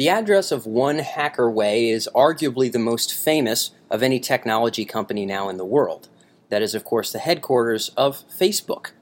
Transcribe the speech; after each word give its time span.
The 0.00 0.08
address 0.08 0.50
of 0.50 0.64
One 0.64 1.00
Hacker 1.00 1.50
Way 1.50 1.90
is 1.90 2.08
arguably 2.14 2.72
the 2.72 2.78
most 2.78 3.12
famous 3.12 3.72
of 3.90 4.02
any 4.02 4.18
technology 4.18 4.86
company 4.86 5.26
now 5.26 5.50
in 5.50 5.58
the 5.58 5.64
world. 5.66 6.08
That 6.48 6.62
is, 6.62 6.74
of 6.74 6.84
course, 6.84 7.12
the 7.12 7.18
headquarters 7.18 7.90
of 7.98 8.24
Facebook. 8.30 8.92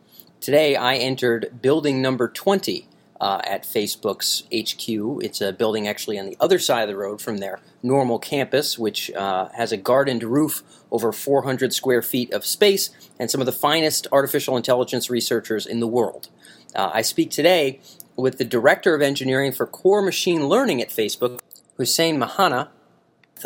Today, 0.41 0.75
I 0.75 0.97
entered 0.97 1.61
building 1.63 2.03
number 2.03 2.27
20 2.27 2.89
uh, 3.21 3.41
at 3.45 3.63
Facebook's 3.63 4.43
HQ. 4.53 5.25
It's 5.25 5.41
a 5.41 5.53
building 5.53 5.87
actually 5.87 6.19
on 6.19 6.27
the 6.27 6.37
other 6.41 6.59
side 6.59 6.83
of 6.83 6.89
the 6.89 6.97
road 6.97 7.21
from 7.21 7.39
their 7.39 7.61
normal 7.81 8.19
campus, 8.19 8.77
which 8.77 9.09
uh, 9.13 9.51
has 9.55 9.71
a 9.71 9.77
gardened 9.77 10.25
roof 10.25 10.65
over 10.91 11.13
400 11.13 11.73
square 11.73 12.03
feet 12.03 12.33
of 12.33 12.45
space 12.45 12.91
and 13.21 13.31
some 13.31 13.41
of 13.41 13.47
the 13.47 13.53
finest 13.53 14.09
artificial 14.11 14.57
intelligence 14.57 15.09
researchers 15.09 15.65
in 15.65 15.79
the 15.79 15.87
world. 15.87 16.29
Uh, 16.75 16.91
I 16.93 17.03
speak 17.03 17.31
today 17.31 17.81
with 18.19 18.37
the 18.37 18.45
Director 18.45 18.97
of 18.97 19.01
Engineering 19.01 19.53
for 19.53 19.65
Core 19.65 20.03
Machine 20.03 20.49
Learning 20.49 20.83
at 20.83 20.91
Facebook, 20.91 21.39
Hussein 21.77 22.19
Mehanna, 22.19 22.69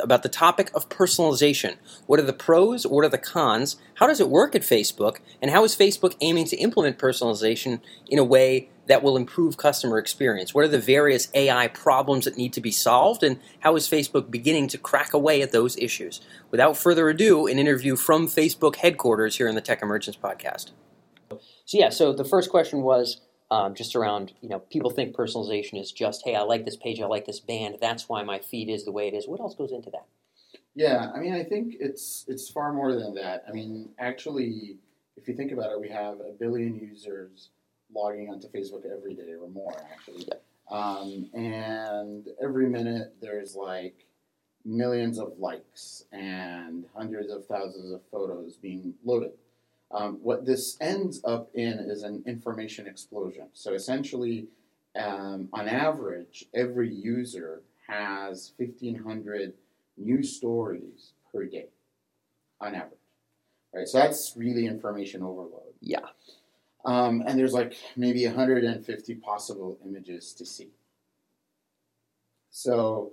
about 0.03 0.23
the 0.23 0.31
topic 0.31 0.71
of 0.75 0.89
personalization. 0.89 1.77
What 2.07 2.19
are 2.19 2.25
the 2.25 2.33
pros? 2.33 2.87
What 2.87 3.05
are 3.05 3.11
the 3.11 3.19
cons? 3.19 3.77
How 3.97 4.07
does 4.07 4.19
it 4.19 4.31
work 4.31 4.55
at 4.55 4.63
Facebook? 4.63 5.19
And 5.43 5.51
how 5.51 5.63
is 5.65 5.77
Facebook 5.77 6.17
aiming 6.23 6.47
to 6.47 6.57
implement 6.57 6.99
personalization 6.99 7.81
in 8.09 8.19
a 8.19 8.25
way 8.25 8.71
that 8.87 9.03
will 9.03 9.19
improve 9.19 9.59
customer 9.59 9.99
experience? 9.99 10.55
What 10.55 10.65
are 10.65 10.69
the 10.69 10.79
various 10.79 11.29
AI 11.35 11.69
problems 11.69 12.25
that 12.25 12.39
need 12.39 12.55
to 12.55 12.63
be 12.63 12.73
solved? 12.73 13.23
And 13.23 13.39
how 13.61 13.77
is 13.77 13.87
Facebook 13.87 14.31
beginning 14.31 14.69
to 14.69 14.79
crack 14.79 15.13
away 15.13 15.43
at 15.43 15.53
those 15.53 15.77
issues? 15.77 16.23
Without 16.51 16.79
further 16.79 17.11
ado, 17.11 17.47
an 17.47 17.59
interview 17.59 17.95
from 17.95 18.27
Facebook 18.27 18.77
headquarters 18.77 19.37
here 19.37 19.49
in 19.49 19.55
the 19.55 19.61
Tech 19.61 19.83
Emergence 19.83 20.17
podcast. 20.17 20.71
So, 21.67 21.79
yeah, 21.79 21.91
so 21.91 22.15
the 22.15 22.25
first 22.25 22.49
question 22.49 22.81
was 22.81 23.21
um, 23.53 23.75
just 23.75 23.95
around, 23.95 24.33
you 24.41 24.49
know, 24.49 24.61
people 24.61 24.91
think 24.91 25.15
personalization 25.15 25.79
is 25.79 25.93
just, 25.93 26.23
hey, 26.25 26.35
I 26.35 26.41
like 26.41 26.65
this 26.65 26.77
page, 26.77 27.03
I 27.03 27.07
like 27.07 27.27
this 27.27 27.39
band, 27.39 27.77
that's 27.83 28.09
why 28.09 28.23
my 28.23 28.39
feed 28.39 28.71
is 28.71 28.87
the 28.87 28.93
way 28.93 29.09
it 29.09 29.15
is. 29.15 29.29
What 29.29 29.41
else 29.41 29.55
goes 29.55 29.73
into 29.73 29.91
that? 29.91 30.07
Yeah, 30.75 31.13
I 31.15 31.19
mean, 31.19 31.35
I 31.35 31.45
think 31.45 31.75
it's 31.79 32.25
it's 32.29 32.49
far 32.49 32.73
more 32.73 32.95
than 32.95 33.15
that. 33.17 33.45
I 33.47 33.53
mean, 33.53 33.91
actually, 33.99 34.79
if 35.19 35.29
you 35.29 35.35
think 35.35 35.53
about 35.53 35.71
it, 35.71 35.79
we 35.79 35.91
have 35.91 36.15
a 36.21 36.33
billion 36.33 36.79
users 36.79 37.51
logging 37.95 38.31
onto 38.31 38.49
Facebook 38.49 38.87
every 38.91 39.13
day 39.15 39.35
or 39.39 39.51
more, 39.51 39.77
actually. 39.93 40.27
Um, 40.71 41.29
and 41.35 42.29
every 42.43 42.71
minute 42.71 43.17
there's 43.21 43.55
like 43.55 44.07
millions 44.65 45.19
of 45.19 45.35
likes 45.39 46.05
and 46.11 46.87
hundreds 46.97 47.31
of 47.31 47.45
thousands 47.45 47.93
of 47.93 48.01
photos 48.11 48.57
being 48.57 48.95
loaded. 49.05 49.33
Um, 49.93 50.19
what 50.23 50.47
this 50.47 50.79
ends 50.81 51.21
up 51.25 51.51
in 51.55 51.79
is 51.79 52.03
an 52.03 52.23
information 52.27 52.87
explosion. 52.87 53.49
So 53.53 53.75
essentially, 53.75 54.47
um, 54.97 55.49
on 55.53 55.69
average, 55.69 56.47
every 56.55 56.93
user 56.93 57.63
has 57.87 58.53
1,500 58.57 59.53
new 59.99 60.23
stories 60.23 61.13
per 61.31 61.45
day, 61.45 61.67
on 62.61 62.75
average. 62.75 62.99
Right, 63.75 63.89
so 63.89 63.99
that's 63.99 64.35
really 64.37 64.67
information 64.67 65.23
overload. 65.23 65.75
Yeah. 65.81 66.07
Um, 66.85 67.23
and 67.27 67.39
there's 67.39 67.53
like 67.53 67.75
maybe 67.97 68.27
150 68.27 69.15
possible 69.17 69.79
images 69.85 70.33
to 70.35 70.45
see. 70.45 70.69
So 72.51 73.13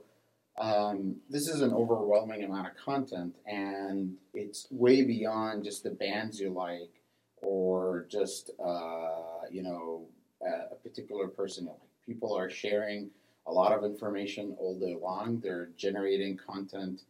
um, 0.60 1.16
this 1.30 1.48
is 1.48 1.62
an 1.62 1.74
overwhelming 1.74 2.44
amount 2.44 2.68
of 2.68 2.76
content, 2.76 3.36
and 3.46 4.16
it's 4.34 4.68
way 4.70 5.04
beyond 5.04 5.64
just 5.64 5.84
the 5.84 5.90
bands 5.90 6.40
you 6.40 6.50
like 6.50 7.02
or 7.42 8.06
just 8.10 8.52
uh, 8.64 9.48
you 9.50 9.64
know 9.64 10.06
a, 10.46 10.76
particular 10.76 11.28
person 11.28 11.66
you 11.66 11.70
like. 11.72 11.80
People 12.06 12.36
are 12.36 12.50
sharing 12.50 13.10
a 13.48 13.52
lot 13.52 13.72
of 13.72 13.86
information 13.86 14.56
all 14.60 14.78
day 14.78 14.98
long. 15.02 15.40
They're 15.40 15.70
generating 15.78 16.38
content 16.38 17.04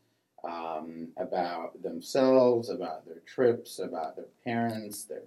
um, 0.44 1.08
about 1.17 1.81
themselves, 1.81 2.69
about 2.69 3.06
their 3.06 3.22
trips, 3.25 3.80
about 3.80 4.16
their 4.16 4.28
parents, 4.44 5.06
their 5.06 5.23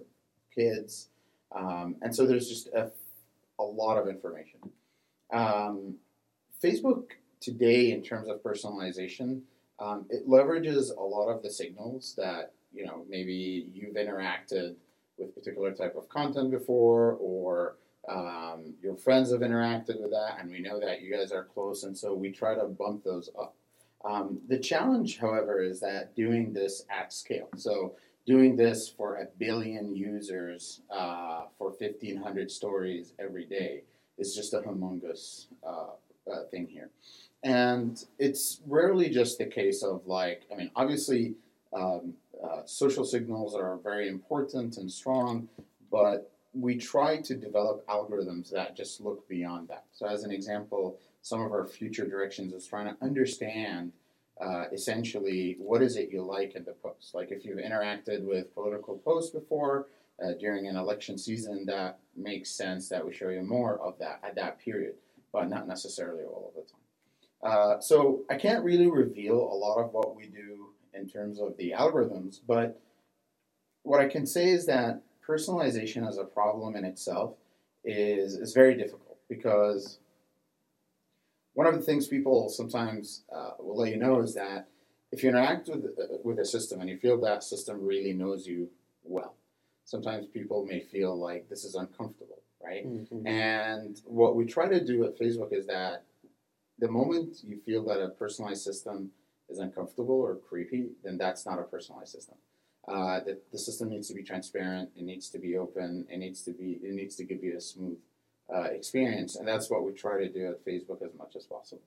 kids. 0.55 1.09
Um, 1.51 1.95
and 2.01 2.15
so 2.15 2.25
there's 2.25 2.47
just 2.47 2.67
a, 2.67 2.91
a 3.59 3.63
lot 3.63 3.97
of 3.97 4.07
information. 4.07 4.59
Um, 5.31 5.95
Facebook 6.63 7.11
today, 7.43 7.91
in 7.91 8.01
terms 8.01 8.29
of 8.29 8.41
personalization, 8.41 9.41
um, 9.79 10.05
it 10.09 10.27
leverages 10.27 10.95
a 10.95 11.01
lot 11.01 11.27
of 11.29 11.43
the 11.43 11.49
signals 11.49 12.13
that 12.17 12.53
you 12.73 12.85
know 12.85 13.05
maybe 13.09 13.67
you've 13.73 13.95
interacted 13.95 14.75
with 15.17 15.35
particular 15.35 15.71
type 15.71 15.95
of 15.95 16.09
content 16.09 16.51
before, 16.51 17.17
or 17.19 17.75
um, 18.09 18.73
your 18.81 18.95
friends 18.95 19.31
have 19.31 19.41
interacted 19.41 20.01
with 20.01 20.11
that, 20.11 20.37
and 20.39 20.49
we 20.49 20.59
know 20.59 20.79
that 20.79 21.01
you 21.01 21.15
guys 21.15 21.31
are 21.31 21.43
close, 21.43 21.83
and 21.83 21.97
so 21.97 22.13
we 22.13 22.31
try 22.31 22.55
to 22.55 22.65
bump 22.65 23.03
those 23.03 23.29
up. 23.39 23.55
Um, 24.05 24.39
the 24.47 24.57
challenge, 24.57 25.17
however, 25.17 25.61
is 25.61 25.79
that 25.79 26.15
doing 26.15 26.53
this 26.53 26.85
at 26.89 27.13
scale. 27.13 27.49
So 27.55 27.95
doing 28.25 28.55
this 28.55 28.89
for 28.89 29.15
a 29.17 29.25
billion 29.37 29.95
users 29.95 30.81
uh, 30.89 31.43
for 31.57 31.69
1,500 31.69 32.51
stories 32.51 33.13
every 33.19 33.45
day 33.45 33.83
is 34.17 34.35
just 34.35 34.53
a 34.53 34.59
humongous 34.59 35.47
uh, 35.65 35.87
uh, 36.31 36.43
thing 36.51 36.67
here. 36.67 36.89
And 37.43 38.03
it's 38.19 38.61
rarely 38.65 39.09
just 39.09 39.37
the 39.37 39.45
case 39.45 39.83
of 39.83 40.07
like, 40.07 40.43
I 40.51 40.55
mean, 40.55 40.71
obviously, 40.75 41.35
um, 41.73 42.13
uh, 42.43 42.61
social 42.65 43.03
signals 43.03 43.55
are 43.55 43.77
very 43.83 44.07
important 44.07 44.77
and 44.77 44.91
strong, 44.91 45.49
but 45.91 46.31
we 46.53 46.77
try 46.77 47.17
to 47.17 47.35
develop 47.35 47.85
algorithms 47.87 48.51
that 48.51 48.75
just 48.75 49.01
look 49.01 49.27
beyond 49.27 49.67
that. 49.69 49.85
So, 49.91 50.05
as 50.05 50.23
an 50.23 50.31
example, 50.31 50.99
some 51.21 51.41
of 51.41 51.51
our 51.51 51.65
future 51.65 52.07
directions 52.07 52.53
is 52.53 52.67
trying 52.67 52.85
to 52.85 53.03
understand 53.03 53.91
uh, 54.41 54.65
essentially 54.71 55.55
what 55.59 55.81
is 55.81 55.95
it 55.95 56.09
you 56.11 56.21
like 56.21 56.55
in 56.55 56.63
the 56.65 56.73
post. 56.73 57.13
Like 57.13 57.31
if 57.31 57.45
you've 57.45 57.59
interacted 57.59 58.23
with 58.23 58.53
political 58.53 58.97
posts 58.97 59.31
before 59.31 59.87
uh, 60.23 60.33
during 60.39 60.67
an 60.67 60.75
election 60.75 61.17
season, 61.17 61.65
that 61.65 61.99
makes 62.15 62.49
sense 62.49 62.89
that 62.89 63.05
we 63.05 63.13
show 63.13 63.29
you 63.29 63.41
more 63.41 63.79
of 63.79 63.97
that 63.99 64.19
at 64.23 64.35
that 64.35 64.59
period, 64.59 64.95
but 65.31 65.49
not 65.49 65.67
necessarily 65.67 66.23
all 66.23 66.47
of 66.49 66.55
the 66.55 66.69
time. 66.69 66.82
Uh, 67.43 67.79
so 67.79 68.21
I 68.29 68.35
can't 68.35 68.63
really 68.63 68.89
reveal 68.89 69.35
a 69.35 69.57
lot 69.57 69.77
of 69.77 69.91
what 69.91 70.15
we 70.15 70.27
do 70.27 70.69
in 70.93 71.09
terms 71.09 71.39
of 71.39 71.57
the 71.57 71.73
algorithms, 71.77 72.39
but 72.47 72.79
what 73.83 73.99
I 73.99 74.07
can 74.07 74.25
say 74.25 74.49
is 74.49 74.65
that 74.67 75.01
personalization 75.27 76.07
as 76.07 76.17
a 76.17 76.23
problem 76.23 76.75
in 76.75 76.85
itself 76.85 77.35
is, 77.83 78.35
is 78.35 78.53
very 78.53 78.75
difficult 78.75 79.17
because 79.27 79.99
one 81.53 81.67
of 81.67 81.75
the 81.75 81.81
things 81.81 82.07
people 82.07 82.49
sometimes 82.49 83.23
uh, 83.33 83.51
will 83.59 83.77
let 83.77 83.91
you 83.91 83.97
know 83.97 84.21
is 84.21 84.33
that 84.35 84.67
if 85.11 85.21
you 85.21 85.29
interact 85.29 85.67
with, 85.67 85.85
uh, 85.85 86.17
with 86.23 86.39
a 86.39 86.45
system 86.45 86.81
and 86.81 86.89
you 86.89 86.97
feel 86.97 87.19
that 87.21 87.43
system 87.43 87.85
really 87.85 88.13
knows 88.13 88.47
you 88.47 88.69
well, 89.03 89.35
sometimes 89.83 90.27
people 90.27 90.65
may 90.65 90.79
feel 90.79 91.15
like 91.19 91.49
this 91.49 91.65
is 91.65 91.75
uncomfortable, 91.75 92.41
right? 92.63 92.87
Mm-hmm. 92.87 93.27
And 93.27 94.01
what 94.05 94.35
we 94.35 94.45
try 94.45 94.67
to 94.67 94.83
do 94.83 95.03
at 95.03 95.19
Facebook 95.19 95.51
is 95.51 95.67
that 95.67 96.05
the 96.79 96.87
moment 96.89 97.37
you 97.43 97.59
feel 97.65 97.83
that 97.85 98.01
a 98.01 98.09
personalized 98.09 98.63
system 98.63 99.11
is 99.49 99.59
uncomfortable 99.59 100.15
or 100.15 100.35
creepy, 100.35 100.89
then 101.03 101.17
that's 101.17 101.45
not 101.45 101.59
a 101.59 101.63
personalized 101.63 102.11
system. 102.11 102.35
Uh, 102.87 103.19
the, 103.21 103.39
the 103.51 103.57
system 103.57 103.89
needs 103.89 104.07
to 104.07 104.13
be 104.13 104.23
transparent. 104.23 104.89
It 104.95 105.03
needs 105.03 105.29
to 105.29 105.39
be 105.39 105.57
open. 105.57 106.05
It 106.09 106.17
needs 106.17 106.41
to 106.43 106.51
be. 106.51 106.79
It 106.83 106.93
needs 106.93 107.15
to 107.15 107.23
give 107.23 107.43
you 107.43 107.55
a 107.55 107.61
smooth 107.61 107.97
uh, 108.53 108.63
experience, 108.63 109.37
and 109.37 109.47
that's 109.47 109.69
what 109.69 109.85
we 109.85 109.93
try 109.93 110.17
to 110.17 110.29
do 110.29 110.47
at 110.47 110.65
Facebook 110.65 111.01
as 111.01 111.13
much 111.17 111.35
as 111.35 111.45
possible. 111.45 111.83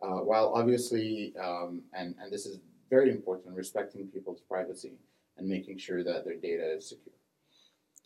Uh, 0.00 0.20
while 0.20 0.52
obviously, 0.54 1.34
um, 1.38 1.82
and 1.92 2.14
and 2.20 2.32
this 2.32 2.46
is 2.46 2.60
very 2.88 3.10
important, 3.10 3.54
respecting 3.54 4.06
people's 4.06 4.40
privacy 4.40 4.92
and 5.36 5.46
making 5.48 5.78
sure 5.78 6.02
that 6.02 6.24
their 6.24 6.36
data 6.36 6.76
is 6.76 6.88
secure. 6.88 7.14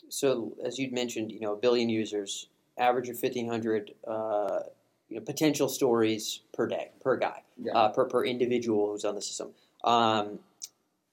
So, 0.09 0.57
as 0.65 0.79
you'd 0.79 0.93
mentioned, 0.93 1.31
you 1.31 1.41
know, 1.41 1.53
a 1.53 1.57
billion 1.57 1.89
users, 1.89 2.49
average 2.77 3.09
of 3.09 3.19
fifteen 3.19 3.49
hundred. 3.49 3.95
You 5.09 5.17
know, 5.17 5.23
potential 5.23 5.69
stories 5.69 6.41
per 6.53 6.67
day, 6.67 6.91
per 7.01 7.17
guy, 7.17 7.43
yeah. 7.63 7.73
uh, 7.73 7.89
per, 7.91 8.07
per 8.07 8.25
individual 8.25 8.91
who's 8.91 9.05
on 9.05 9.15
the 9.15 9.23
system. 9.23 9.51
Um, 9.85 10.41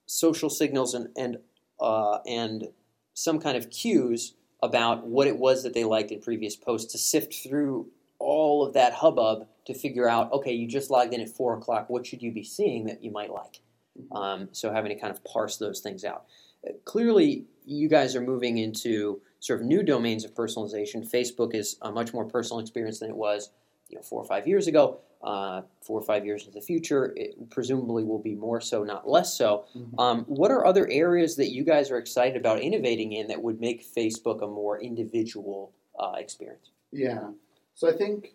social 0.05 0.49
signals 0.49 0.93
and 0.93 1.09
and 1.17 1.37
uh, 1.79 2.19
and 2.27 2.69
some 3.13 3.39
kind 3.39 3.57
of 3.57 3.69
cues 3.69 4.33
about 4.61 5.05
what 5.05 5.27
it 5.27 5.37
was 5.37 5.63
that 5.63 5.73
they 5.73 5.83
liked 5.83 6.11
in 6.11 6.21
previous 6.21 6.55
posts 6.55 6.91
to 6.93 6.97
sift 6.97 7.33
through 7.33 7.87
all 8.19 8.65
of 8.65 8.73
that 8.73 8.93
hubbub 8.93 9.47
to 9.65 9.73
figure 9.73 10.07
out 10.07 10.31
okay 10.31 10.53
you 10.53 10.67
just 10.67 10.89
logged 10.89 11.13
in 11.13 11.21
at 11.21 11.29
four 11.29 11.57
o'clock 11.57 11.89
what 11.89 12.05
should 12.05 12.21
you 12.21 12.31
be 12.31 12.43
seeing 12.43 12.85
that 12.85 13.03
you 13.03 13.11
might 13.11 13.31
like 13.31 13.61
mm-hmm. 13.99 14.15
um, 14.15 14.49
so 14.51 14.71
having 14.71 14.89
to 14.89 14.99
kind 14.99 15.11
of 15.11 15.23
parse 15.23 15.57
those 15.57 15.81
things 15.81 16.05
out 16.05 16.25
uh, 16.67 16.71
clearly 16.85 17.45
you 17.65 17.89
guys 17.89 18.15
are 18.15 18.21
moving 18.21 18.57
into 18.57 19.21
sort 19.39 19.59
of 19.59 19.65
new 19.65 19.83
domains 19.83 20.23
of 20.23 20.33
personalization 20.33 21.09
facebook 21.09 21.53
is 21.53 21.75
a 21.81 21.91
much 21.91 22.13
more 22.13 22.25
personal 22.25 22.59
experience 22.59 22.99
than 22.99 23.09
it 23.09 23.17
was 23.17 23.49
you 23.93 23.99
know 23.99 24.01
four 24.01 24.19
or 24.19 24.25
five 24.25 24.47
years 24.47 24.65
ago 24.65 24.99
uh, 25.23 25.61
four 25.81 25.99
or 25.99 26.03
five 26.03 26.25
years 26.25 26.41
into 26.41 26.53
the 26.53 26.65
future, 26.65 27.13
it 27.15 27.49
presumably 27.49 28.03
will 28.03 28.19
be 28.19 28.35
more 28.35 28.59
so, 28.59 28.83
not 28.83 29.07
less 29.07 29.37
so. 29.37 29.65
Mm-hmm. 29.75 29.99
Um, 29.99 30.25
what 30.25 30.51
are 30.51 30.65
other 30.65 30.87
areas 30.89 31.37
that 31.37 31.51
you 31.51 31.63
guys 31.63 31.89
are 31.91 31.97
excited 31.97 32.35
about 32.35 32.59
innovating 32.59 33.13
in 33.13 33.27
that 33.27 33.41
would 33.41 33.61
make 33.61 33.85
Facebook 33.85 34.43
a 34.43 34.47
more 34.47 34.81
individual 34.81 35.71
uh, 35.97 36.13
experience? 36.17 36.71
Yeah. 36.91 37.29
So 37.73 37.89
I 37.89 37.93
think 37.93 38.33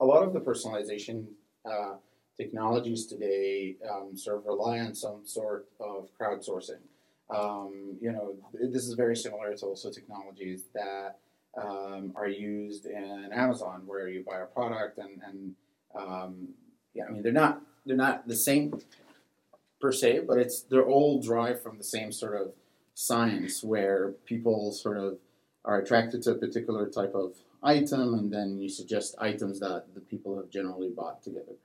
a 0.00 0.06
lot 0.06 0.22
of 0.22 0.32
the 0.32 0.40
personalization 0.40 1.26
uh, 1.70 1.96
technologies 2.38 3.06
today 3.06 3.76
um, 3.90 4.16
sort 4.16 4.38
of 4.38 4.46
rely 4.46 4.78
on 4.80 4.94
some 4.94 5.20
sort 5.24 5.66
of 5.78 6.08
crowdsourcing. 6.18 6.80
Um, 7.28 7.96
you 8.00 8.12
know, 8.12 8.34
this 8.54 8.86
is 8.86 8.94
very 8.94 9.16
similar 9.16 9.54
to 9.54 9.66
also 9.66 9.90
technologies 9.90 10.64
that 10.74 11.18
um, 11.56 12.12
are 12.16 12.28
used 12.28 12.86
in 12.86 13.30
Amazon, 13.32 13.82
where 13.86 14.08
you 14.08 14.24
buy 14.26 14.40
a 14.40 14.46
product 14.46 14.98
and, 14.98 15.20
and 15.26 15.54
um, 15.94 16.48
yeah, 16.94 17.04
I 17.08 17.10
mean 17.10 17.22
they're 17.22 17.32
not 17.32 17.60
they're 17.86 17.96
not 17.96 18.26
the 18.26 18.36
same 18.36 18.80
per 19.80 19.92
se, 19.92 20.20
but 20.26 20.38
it's 20.38 20.62
they're 20.62 20.84
all 20.84 21.20
derived 21.20 21.62
from 21.62 21.78
the 21.78 21.84
same 21.84 22.12
sort 22.12 22.40
of 22.40 22.52
science 22.94 23.62
where 23.62 24.12
people 24.24 24.72
sort 24.72 24.96
of 24.96 25.18
are 25.64 25.78
attracted 25.80 26.22
to 26.22 26.32
a 26.32 26.34
particular 26.34 26.88
type 26.88 27.14
of 27.14 27.34
item, 27.62 28.14
and 28.14 28.32
then 28.32 28.60
you 28.60 28.68
suggest 28.68 29.14
items 29.18 29.60
that 29.60 29.86
the 29.94 30.00
people 30.00 30.36
have 30.36 30.50
generally 30.50 30.88
bought 30.88 31.22
together. 31.22 31.56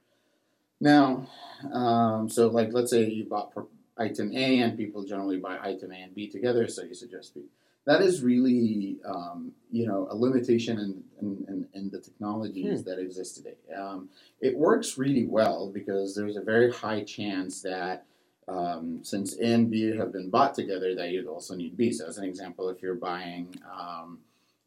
Now, 0.79 1.27
um, 1.71 2.29
so 2.29 2.47
like 2.47 2.69
let's 2.71 2.91
say 2.91 3.05
you 3.05 3.25
bought 3.25 3.51
item 3.97 4.35
A, 4.35 4.59
and 4.59 4.77
people 4.77 5.03
generally 5.03 5.37
buy 5.37 5.57
item 5.61 5.91
A 5.91 5.95
and 5.95 6.15
B 6.15 6.27
together, 6.27 6.67
so 6.67 6.83
you 6.83 6.93
suggest 6.93 7.33
B. 7.33 7.41
That 7.89 8.03
is 8.03 8.21
really, 8.21 8.99
um, 9.03 9.51
you 9.71 9.87
know, 9.87 10.07
a 10.11 10.15
limitation 10.15 10.77
in, 10.77 11.03
in, 11.19 11.45
in, 11.47 11.67
in 11.73 11.89
the 11.89 11.99
technologies 11.99 12.81
hmm. 12.81 12.87
that 12.87 12.99
exist 12.99 13.37
today. 13.37 13.55
Um, 13.75 14.09
it 14.39 14.55
works 14.55 14.99
really 14.99 15.25
well 15.25 15.71
because 15.73 16.13
there's 16.13 16.37
a 16.37 16.41
very 16.41 16.71
high 16.71 17.03
chance 17.03 17.63
that 17.63 18.05
um, 18.47 18.99
since 19.01 19.39
A 19.39 19.53
and 19.55 19.71
B 19.71 19.97
have 19.97 20.11
been 20.11 20.29
bought 20.29 20.53
together, 20.53 20.93
that 20.93 21.09
you'd 21.09 21.25
also 21.25 21.55
need 21.55 21.75
B. 21.77 21.91
So, 21.91 22.05
as 22.05 22.19
an 22.19 22.25
example, 22.25 22.69
if 22.69 22.79
you're 22.83 22.93
buying, 22.93 23.55
um, 23.67 24.19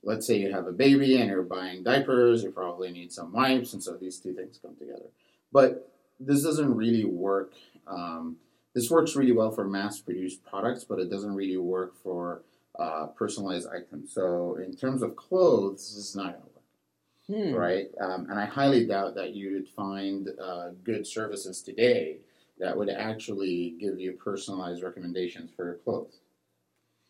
let's 0.02 0.26
say 0.26 0.38
you 0.38 0.50
have 0.50 0.66
a 0.66 0.72
baby 0.72 1.16
and 1.20 1.30
you're 1.30 1.44
buying 1.44 1.84
diapers, 1.84 2.42
you 2.42 2.50
probably 2.50 2.90
need 2.90 3.12
some 3.12 3.32
wipes, 3.32 3.72
and 3.72 3.80
so 3.80 3.92
these 3.92 4.18
two 4.18 4.32
things 4.34 4.58
come 4.60 4.74
together. 4.74 5.10
But 5.52 5.92
this 6.18 6.42
doesn't 6.42 6.74
really 6.74 7.04
work. 7.04 7.52
Um, 7.86 8.38
this 8.74 8.90
works 8.90 9.14
really 9.14 9.30
well 9.30 9.52
for 9.52 9.62
mass-produced 9.62 10.44
products, 10.44 10.82
but 10.82 10.98
it 10.98 11.08
doesn't 11.08 11.36
really 11.36 11.56
work 11.56 11.94
for 12.02 12.42
uh, 12.78 13.06
personalized 13.08 13.68
items. 13.68 14.12
So, 14.12 14.56
in 14.56 14.74
terms 14.74 15.02
of 15.02 15.16
clothes, 15.16 15.94
this 15.94 16.06
is 16.06 16.16
not 16.16 16.32
going 16.32 16.44
to 16.44 17.34
work, 17.34 17.50
hmm. 17.50 17.54
right? 17.54 17.86
Um, 18.00 18.26
and 18.30 18.38
I 18.38 18.46
highly 18.46 18.86
doubt 18.86 19.14
that 19.16 19.34
you 19.34 19.52
would 19.52 19.68
find 19.68 20.28
uh, 20.42 20.70
good 20.82 21.06
services 21.06 21.62
today 21.62 22.18
that 22.58 22.76
would 22.76 22.90
actually 22.90 23.76
give 23.80 23.98
you 23.98 24.12
personalized 24.12 24.82
recommendations 24.82 25.50
for 25.54 25.64
your 25.64 25.74
clothes. 25.76 26.20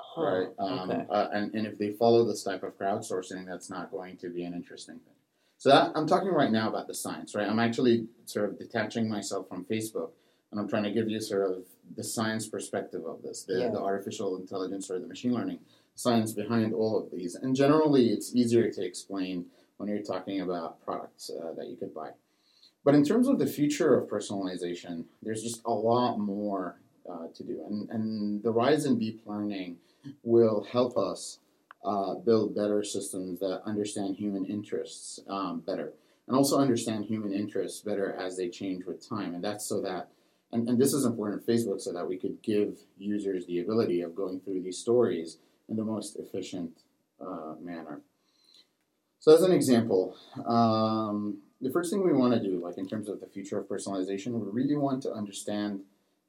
Huh, 0.00 0.22
right. 0.22 0.48
Um, 0.58 0.90
okay. 0.90 1.06
uh, 1.10 1.28
and, 1.32 1.54
and 1.54 1.66
if 1.66 1.78
they 1.78 1.90
follow 1.90 2.24
this 2.24 2.42
type 2.42 2.62
of 2.62 2.76
crowdsourcing, 2.78 3.46
that's 3.46 3.70
not 3.70 3.90
going 3.90 4.16
to 4.18 4.28
be 4.28 4.44
an 4.44 4.54
interesting 4.54 4.96
thing. 4.96 5.14
So 5.58 5.68
that, 5.68 5.92
I'm 5.94 6.08
talking 6.08 6.30
right 6.30 6.50
now 6.50 6.68
about 6.68 6.88
the 6.88 6.94
science, 6.94 7.34
right? 7.34 7.48
I'm 7.48 7.60
actually 7.60 8.08
sort 8.24 8.50
of 8.50 8.58
detaching 8.58 9.08
myself 9.08 9.48
from 9.48 9.64
Facebook, 9.64 10.10
and 10.52 10.60
I'm 10.60 10.68
trying 10.68 10.84
to 10.84 10.92
give 10.92 11.08
you 11.08 11.20
sort 11.20 11.50
of 11.50 11.64
the 11.96 12.04
science 12.04 12.46
perspective 12.46 13.04
of 13.06 13.22
this, 13.22 13.42
the, 13.42 13.60
yeah. 13.60 13.68
the 13.70 13.80
artificial 13.80 14.36
intelligence 14.36 14.90
or 14.90 15.00
the 15.00 15.08
machine 15.08 15.34
learning 15.34 15.58
science 15.94 16.32
behind 16.32 16.72
all 16.72 16.98
of 16.98 17.10
these. 17.10 17.34
And 17.34 17.56
generally, 17.56 18.08
it's 18.08 18.34
easier 18.34 18.70
to 18.70 18.84
explain 18.84 19.46
when 19.78 19.88
you're 19.88 20.02
talking 20.02 20.40
about 20.40 20.82
products 20.84 21.30
uh, 21.30 21.52
that 21.54 21.68
you 21.68 21.76
could 21.76 21.94
buy. 21.94 22.10
But 22.84 22.94
in 22.94 23.04
terms 23.04 23.28
of 23.28 23.38
the 23.38 23.46
future 23.46 23.96
of 23.96 24.08
personalization, 24.08 25.04
there's 25.22 25.42
just 25.42 25.62
a 25.64 25.72
lot 25.72 26.18
more 26.18 26.80
uh, 27.10 27.28
to 27.34 27.44
do. 27.44 27.64
And, 27.68 27.90
and 27.90 28.42
the 28.42 28.52
rise 28.52 28.84
in 28.84 28.98
deep 28.98 29.22
learning 29.26 29.78
will 30.22 30.66
help 30.70 30.96
us 30.96 31.38
uh, 31.84 32.14
build 32.14 32.54
better 32.54 32.82
systems 32.84 33.40
that 33.40 33.62
understand 33.66 34.16
human 34.16 34.44
interests 34.44 35.20
um, 35.28 35.60
better 35.60 35.92
and 36.26 36.36
also 36.36 36.58
understand 36.58 37.04
human 37.04 37.32
interests 37.32 37.80
better 37.80 38.14
as 38.14 38.36
they 38.36 38.48
change 38.48 38.84
with 38.84 39.06
time. 39.06 39.34
And 39.34 39.42
that's 39.42 39.66
so 39.66 39.80
that, 39.82 40.08
and, 40.52 40.68
and 40.68 40.78
this 40.78 40.92
is 40.92 41.04
important 41.04 41.46
Facebook, 41.46 41.80
so 41.80 41.92
that 41.92 42.06
we 42.06 42.16
could 42.16 42.42
give 42.42 42.78
users 42.98 43.46
the 43.46 43.60
ability 43.60 44.02
of 44.02 44.14
going 44.14 44.40
through 44.40 44.62
these 44.62 44.78
stories 44.78 45.38
in 45.68 45.76
the 45.76 45.84
most 45.84 46.16
efficient 46.16 46.72
uh, 47.20 47.54
manner. 47.60 48.00
So, 49.20 49.34
as 49.34 49.42
an 49.42 49.52
example, 49.52 50.16
um, 50.46 51.38
the 51.60 51.70
first 51.70 51.92
thing 51.92 52.04
we 52.04 52.12
want 52.12 52.34
to 52.34 52.40
do, 52.40 52.58
like 52.58 52.76
in 52.76 52.88
terms 52.88 53.08
of 53.08 53.20
the 53.20 53.26
future 53.26 53.58
of 53.58 53.66
personalization, 53.66 54.32
we 54.32 54.50
really 54.50 54.76
want 54.76 55.02
to 55.04 55.12
understand 55.12 55.82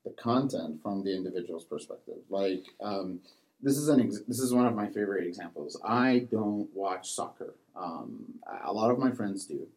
the 0.06 0.12
content 0.12 0.82
from 0.82 1.04
the 1.04 1.16
individual's 1.16 1.66
perspective. 1.66 2.20
Like, 2.30 2.66
um, 2.82 3.20
this 3.62 3.78
is 3.78 3.88
an 3.88 4.02
ex- 4.02 4.22
this 4.28 4.40
is 4.40 4.54
one 4.54 4.68
of 4.68 4.76
my 4.76 4.88
favorite 4.88 5.26
examples. 5.26 5.80
I 5.84 6.28
don't 6.30 6.70
watch 6.74 7.12
soccer. 7.12 7.56
Um, 7.76 8.40
a 8.64 8.72
lot 8.72 8.92
of 8.92 9.00
my 9.00 9.12
friends 9.12 9.46
do, 9.46 9.68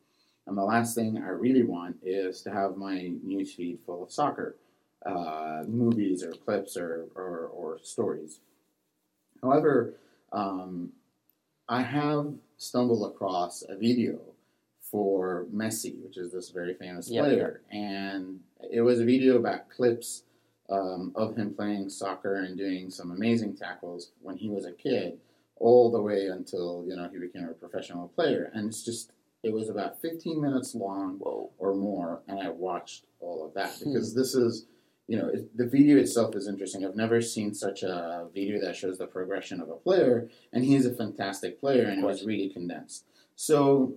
and 0.47 0.57
the 0.57 0.63
last 0.65 0.95
thing 0.95 1.19
I 1.19 1.31
really 1.31 1.65
want 1.65 1.97
is 2.05 2.43
to 2.43 2.51
have 2.51 2.77
my 2.77 3.13
newsfeed 3.27 3.81
full 3.85 4.05
of 4.05 4.13
soccer 4.13 4.57
uh, 5.05 5.65
movies 5.67 6.23
or 6.23 6.33
clips 6.33 6.77
or, 6.77 7.07
or, 7.15 7.51
or 7.53 7.79
stories. 7.83 8.41
However, 9.43 9.95
um, 10.33 10.93
I 11.69 11.83
have 11.83 12.35
stumbled 12.59 13.11
across 13.13 13.63
a 13.69 13.77
video 13.77 14.19
for 14.81 15.47
Messi, 15.53 16.03
which 16.05 16.17
is 16.17 16.33
this 16.33 16.51
very 16.51 16.75
famous 16.75 17.11
yep. 17.11 17.25
player, 17.25 17.61
and 17.71 18.41
it 18.71 18.81
was 18.81 19.01
a 19.01 19.05
video 19.05 19.37
about 19.37 19.69
clips 19.69 20.23
um, 20.71 21.13
of 21.15 21.37
him 21.37 21.55
playing 21.55 21.91
soccer 21.91 22.37
and 22.37 22.57
doing 22.57 22.91
some 22.91 23.11
amazing 23.11 23.57
tackles 23.57 24.13
when 24.23 24.37
he 24.37 24.49
was 24.49 24.65
a 24.65 24.73
kid, 24.73 25.19
all 25.57 25.91
the 25.91 26.01
way 26.01 26.27
until 26.27 26.85
you 26.87 26.95
know 26.97 27.09
he 27.13 27.19
became 27.19 27.49
a 27.49 27.53
professional 27.53 28.09
player. 28.09 28.51
And 28.55 28.69
it's 28.69 28.85
just 28.85 29.13
it 29.47 29.53
was 29.53 29.69
about 29.69 30.01
15 30.01 30.41
minutes 30.41 30.75
long 30.75 31.19
Whoa. 31.19 31.51
or 31.59 31.75
more, 31.75 32.21
and 32.29 32.41
I 32.41 32.51
watched 32.51 33.07
all 33.21 33.47
of 33.47 33.55
that 33.55 33.75
hmm. 33.77 33.93
because 33.93 34.13
hmm. 34.13 34.19
this 34.19 34.35
is. 34.35 34.67
You 35.09 35.19
know, 35.19 35.29
it, 35.29 35.57
the 35.57 35.69
video 35.69 35.99
itself 35.99 36.35
is 36.35 36.49
interesting. 36.49 36.85
I've 36.85 36.97
never 36.97 37.23
seen 37.23 37.55
such 37.55 37.85
a 37.85 38.27
video 38.35 38.61
that 38.61 38.75
shows 38.75 38.99
the 38.99 39.07
progression 39.07 39.61
of 39.61 39.69
a 39.69 39.77
player, 39.77 40.29
and 40.53 40.65
he's 40.65 40.85
a 40.85 40.93
fantastic 40.93 41.61
player, 41.61 41.85
and 41.85 42.03
it 42.03 42.05
was 42.05 42.25
really 42.25 42.49
condensed. 42.49 43.05
So, 43.37 43.95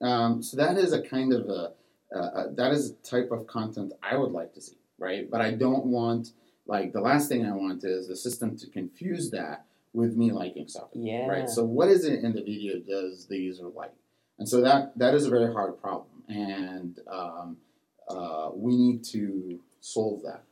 um, 0.00 0.42
so 0.42 0.56
that 0.56 0.76
is 0.76 0.92
a 0.92 1.00
kind 1.00 1.32
of 1.32 1.48
a, 1.48 1.74
uh, 2.12 2.46
that 2.56 2.72
is 2.72 2.90
a 2.90 2.94
type 3.08 3.30
of 3.30 3.46
content 3.46 3.92
I 4.02 4.16
would 4.16 4.32
like 4.32 4.52
to 4.54 4.60
see 4.60 4.78
right? 4.98 5.30
But 5.30 5.40
I 5.40 5.52
don't 5.52 5.86
want 5.86 6.32
like 6.66 6.92
the 6.92 7.00
last 7.00 7.28
thing 7.28 7.46
I 7.46 7.52
want 7.52 7.84
is 7.84 8.08
the 8.08 8.16
system 8.16 8.56
to 8.58 8.68
confuse 8.68 9.30
that 9.30 9.64
with 9.92 10.16
me 10.16 10.32
liking 10.32 10.68
something. 10.68 11.06
Yeah. 11.06 11.26
Right. 11.26 11.48
So 11.48 11.64
what 11.64 11.88
is 11.88 12.04
it 12.04 12.22
in 12.22 12.32
the 12.34 12.42
video 12.42 12.78
does 12.78 13.26
the 13.26 13.38
user 13.38 13.68
like? 13.68 13.94
And 14.38 14.48
so 14.48 14.60
that 14.60 14.96
that 14.96 15.14
is 15.14 15.26
a 15.26 15.30
very 15.30 15.52
hard 15.52 15.80
problem, 15.80 16.06
and 16.28 16.98
um, 17.10 17.56
uh, 18.08 18.50
we 18.54 18.76
need 18.76 19.04
to 19.04 19.60
solve 19.80 20.22
that. 20.22 20.44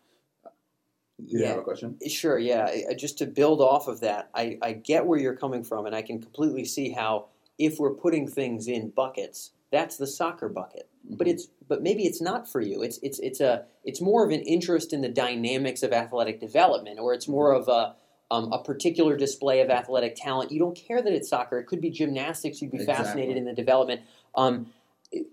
You 1.19 1.41
yeah. 1.41 1.49
have 1.49 1.59
a 1.59 1.63
question? 1.63 1.99
Sure. 2.09 2.39
Yeah. 2.39 2.69
Just 2.97 3.19
to 3.19 3.27
build 3.27 3.61
off 3.61 3.89
of 3.89 4.01
that, 4.01 4.29
I, 4.35 4.59
I 4.61 4.73
get 4.73 5.07
where 5.07 5.19
you're 5.19 5.37
coming 5.37 5.65
from, 5.65 5.87
and 5.87 5.95
I 5.95 6.03
can 6.03 6.21
completely 6.21 6.65
see 6.65 6.91
how 6.91 7.29
if 7.59 7.79
we're 7.79 7.95
putting 7.95 8.29
things 8.29 8.69
in 8.69 8.91
buckets, 8.91 9.53
that's 9.73 9.97
the 9.97 10.07
soccer 10.07 10.49
bucket. 10.49 10.89
Mm-hmm. 11.07 11.17
But 11.17 11.29
it's 11.29 11.49
but 11.69 11.83
maybe 11.83 12.05
it's 12.05 12.21
not 12.21 12.51
for 12.51 12.61
you. 12.61 12.83
It's 12.83 12.99
it's 13.03 13.19
it's 13.21 13.41
a 13.41 13.65
it's 13.85 14.01
more 14.01 14.25
of 14.25 14.31
an 14.31 14.41
interest 14.43 14.93
in 14.93 15.01
the 15.01 15.09
dynamics 15.09 15.83
of 15.83 15.93
athletic 15.93 16.41
development, 16.41 16.99
or 16.99 17.15
it's 17.15 17.29
more 17.29 17.53
of 17.53 17.69
a 17.69 17.95
um, 18.31 18.53
a 18.53 18.63
particular 18.63 19.17
display 19.17 19.61
of 19.61 19.71
athletic 19.71 20.17
talent. 20.17 20.51
You 20.51 20.59
don't 20.59 20.77
care 20.77 21.03
that 21.03 21.13
it's 21.13 21.29
soccer. 21.29 21.59
It 21.59 21.67
could 21.67 21.81
be 21.81 21.91
gymnastics. 21.91 22.61
You'd 22.61 22.73
be 22.73 22.79
exactly. 22.79 23.05
fascinated 23.05 23.37
in 23.37 23.45
the 23.45 23.53
development. 23.53 24.03
Um, 24.35 24.73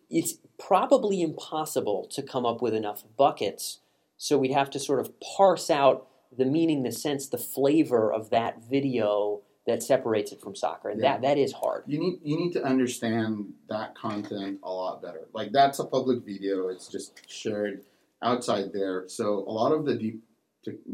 it's 0.10 0.36
probably 0.60 1.22
impossible 1.22 2.08
to 2.12 2.22
come 2.22 2.46
up 2.46 2.62
with 2.62 2.74
enough 2.74 3.04
buckets. 3.18 3.80
So 4.18 4.38
we'd 4.38 4.54
have 4.54 4.70
to 4.72 4.80
sort 4.80 5.00
of 5.00 5.12
parse 5.20 5.70
out 5.70 6.08
the 6.36 6.46
meaning, 6.46 6.84
the 6.84 6.92
sense, 6.92 7.28
the 7.28 7.38
flavor 7.38 8.12
of 8.12 8.30
that 8.30 8.64
video 8.64 9.42
that 9.66 9.82
separates 9.82 10.32
it 10.32 10.42
from 10.42 10.56
soccer, 10.56 10.90
and 10.90 11.02
yeah. 11.02 11.14
that 11.14 11.22
that 11.22 11.38
is 11.38 11.54
hard. 11.54 11.84
You 11.88 12.00
need 12.00 12.20
you 12.22 12.38
need 12.38 12.52
to 12.54 12.64
understand 12.64 13.54
that 13.70 13.96
content 13.96 14.60
a 14.64 14.70
lot 14.70 15.02
better. 15.02 15.28
Like 15.34 15.52
that's 15.52 15.80
a 15.80 15.86
public 15.86 16.26
video; 16.26 16.68
it's 16.68 16.88
just 16.88 17.22
shared 17.30 17.84
outside 18.22 18.74
there. 18.74 19.08
So 19.08 19.40
a 19.48 19.52
lot 19.52 19.72
of 19.72 19.86
the 19.86 19.96
deep 19.96 20.22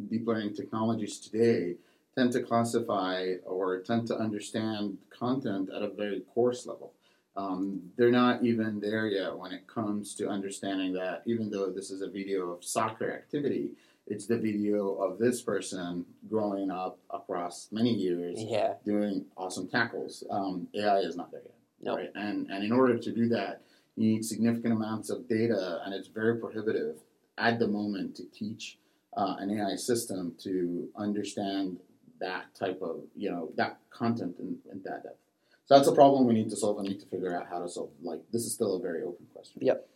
deep 0.10 0.28
learning 0.28 0.54
technologies 0.54 1.20
today 1.20 1.76
tend 2.20 2.34
to 2.34 2.44
classify 2.44 3.36
or 3.46 3.80
tend 3.80 4.06
to 4.06 4.18
understand 4.18 4.98
content 5.10 5.70
at 5.74 5.82
a 5.82 5.88
very 5.88 6.22
coarse 6.34 6.66
level. 6.66 6.92
Um, 7.38 7.92
they're 7.96 8.12
not 8.12 8.44
even 8.44 8.82
there 8.82 9.08
yet 9.08 9.38
when 9.38 9.54
it 9.54 9.66
comes 9.68 10.14
to 10.16 10.28
understanding 10.28 10.92
that 10.94 11.24
even 11.26 11.50
though 11.50 11.70
this 11.70 11.90
is 11.90 12.02
a 12.02 12.10
video 12.10 12.52
of 12.52 12.66
soccer 12.66 13.14
activity, 13.14 13.72
it's 14.06 14.26
the 14.26 14.38
video 14.38 14.96
of 14.96 15.18
this 15.18 15.42
person 15.42 16.06
growing 16.30 16.70
up 16.70 17.00
across 17.10 17.70
many 17.72 17.94
years, 17.94 18.36
yeah. 18.38 18.74
doing 18.84 19.26
awesome 19.38 19.70
tackles. 19.70 20.26
Um, 20.30 20.68
AI 20.76 20.98
is 21.00 21.16
not 21.16 21.32
there 21.32 21.44
yet, 21.46 21.56
nope. 21.82 21.98
right? 22.00 22.12
And 22.16 22.50
and 22.50 22.66
in 22.66 22.74
order 22.74 22.98
to 22.98 23.12
do 23.14 23.30
that, 23.30 23.62
you 23.96 24.12
need 24.12 24.26
significant 24.26 24.74
amounts 24.74 25.10
of 25.10 25.30
data, 25.30 25.82
and 25.86 25.94
it's 25.94 26.10
very 26.10 26.38
prohibitive 26.38 26.98
at 27.38 27.60
the 27.60 27.68
moment 27.68 28.16
to 28.16 28.24
teach 28.26 28.78
uh, 29.16 29.36
an 29.40 29.58
AI 29.58 29.76
system 29.76 30.34
to 30.40 30.90
understand 30.98 31.78
that 32.20 32.54
type 32.56 32.80
of 32.82 33.02
you 33.16 33.32
know 33.32 33.50
that 33.56 33.80
content 33.90 34.36
in, 34.40 34.58
in 34.72 34.82
that 34.84 35.04
depth. 35.04 35.20
So 35.66 35.76
that's 35.76 35.88
a 35.88 35.94
problem 35.94 36.26
we 36.26 36.34
need 36.34 36.50
to 36.50 36.58
solve 36.58 36.80
and 36.80 36.88
need 36.88 37.00
to 37.00 37.06
figure 37.06 37.36
out 37.36 37.48
how 37.50 37.60
to 37.60 37.70
solve. 37.70 37.92
Like 38.02 38.22
this 38.32 38.46
is 38.46 38.54
still 38.54 38.76
a 38.76 38.80
very 38.80 39.04
open 39.04 39.26
question. 39.34 39.62
Yep. 39.62 39.88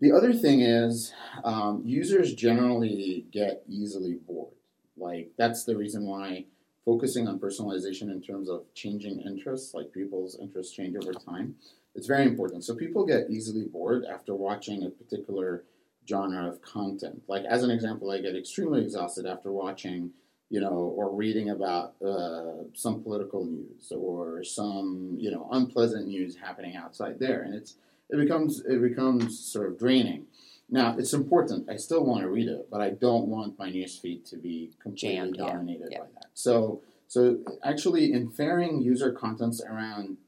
The 0.00 0.12
other 0.12 0.32
thing 0.32 0.60
is 0.60 1.12
um, 1.44 1.82
users 1.84 2.32
generally 2.34 3.26
get 3.32 3.64
easily 3.68 4.14
bored. 4.14 4.54
Like 4.96 5.32
that's 5.36 5.64
the 5.64 5.76
reason 5.76 6.06
why 6.06 6.46
focusing 6.84 7.28
on 7.28 7.38
personalization 7.38 8.10
in 8.10 8.22
terms 8.22 8.48
of 8.48 8.62
changing 8.74 9.20
interests, 9.20 9.74
like 9.74 9.92
people's 9.92 10.38
interests 10.40 10.74
change 10.74 10.96
over 10.96 11.12
time, 11.12 11.56
it's 11.94 12.06
very 12.06 12.24
important. 12.24 12.64
So 12.64 12.74
people 12.74 13.04
get 13.04 13.28
easily 13.28 13.64
bored 13.64 14.06
after 14.06 14.34
watching 14.34 14.84
a 14.84 14.88
particular 14.88 15.64
genre 16.08 16.48
of 16.48 16.62
content. 16.62 17.22
Like 17.28 17.44
as 17.44 17.62
an 17.62 17.70
example, 17.70 18.10
I 18.10 18.20
get 18.20 18.36
extremely 18.36 18.82
exhausted 18.82 19.26
after 19.26 19.52
watching, 19.52 20.12
you 20.50 20.60
know, 20.60 20.94
or 20.96 21.14
reading 21.14 21.50
about 21.50 21.94
uh, 22.04 22.64
some 22.74 23.02
political 23.02 23.44
news 23.44 23.92
or 23.92 24.42
some, 24.42 25.16
you 25.18 25.30
know, 25.30 25.48
unpleasant 25.52 26.06
news 26.08 26.36
happening 26.36 26.74
outside 26.76 27.18
there, 27.18 27.42
and 27.42 27.54
it's 27.54 27.76
it 28.10 28.16
becomes 28.16 28.64
it 28.66 28.80
becomes 28.80 29.38
sort 29.38 29.66
of 29.68 29.78
draining. 29.78 30.26
Now 30.70 30.96
it's 30.98 31.12
important. 31.12 31.68
I 31.68 31.76
still 31.76 32.04
want 32.04 32.22
to 32.22 32.28
read 32.28 32.48
it, 32.48 32.68
but 32.70 32.80
I 32.80 32.90
don't 32.90 33.28
want 33.28 33.58
my 33.58 33.70
newsfeed 33.70 34.28
to 34.30 34.36
be 34.36 34.70
completely 34.82 35.16
Jammed, 35.16 35.36
yeah, 35.36 35.46
dominated 35.46 35.88
yeah. 35.90 36.00
by 36.00 36.06
that. 36.14 36.30
So 36.34 36.82
so 37.06 37.38
actually 37.62 38.12
inferring 38.12 38.80
user 38.80 39.12
contents 39.12 39.62
around 39.62 40.18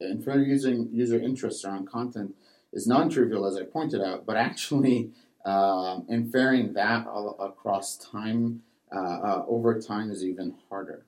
inferring 0.00 0.48
using 0.48 0.88
user 0.92 1.18
interests 1.18 1.64
around 1.64 1.88
content 1.88 2.34
is 2.72 2.86
non-trivial, 2.86 3.46
as 3.46 3.56
I 3.56 3.64
pointed 3.64 4.00
out, 4.00 4.24
but 4.24 4.36
actually 4.36 5.10
um, 5.44 6.06
inferring 6.08 6.72
that 6.72 7.06
across 7.38 7.96
time 7.96 8.62
uh, 8.94 8.98
uh, 8.98 9.44
over 9.48 9.80
time 9.80 10.10
is 10.10 10.24
even 10.24 10.54
harder. 10.68 11.04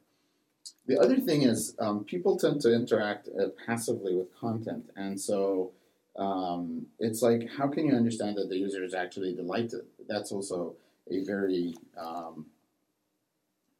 The 0.87 0.99
other 0.99 1.19
thing 1.19 1.43
is 1.43 1.75
um, 1.79 2.05
people 2.05 2.37
tend 2.39 2.61
to 2.63 2.75
interact 2.75 3.29
uh, 3.29 3.49
passively 3.67 4.15
with 4.15 4.35
content, 4.39 4.91
and 4.97 5.21
so 5.21 5.73
um, 6.17 6.87
it's 6.99 7.23
like 7.23 7.49
how 7.59 7.69
can 7.69 7.87
you 7.87 7.95
understand 7.95 8.37
that 8.37 8.49
the 8.49 8.57
user 8.57 8.83
is 8.85 8.95
actually 8.95 9.35
delighted? 9.35 9.83
That's 10.09 10.33
also 10.33 10.77
a 11.11 11.23
very 11.25 11.75
um, 11.99 12.47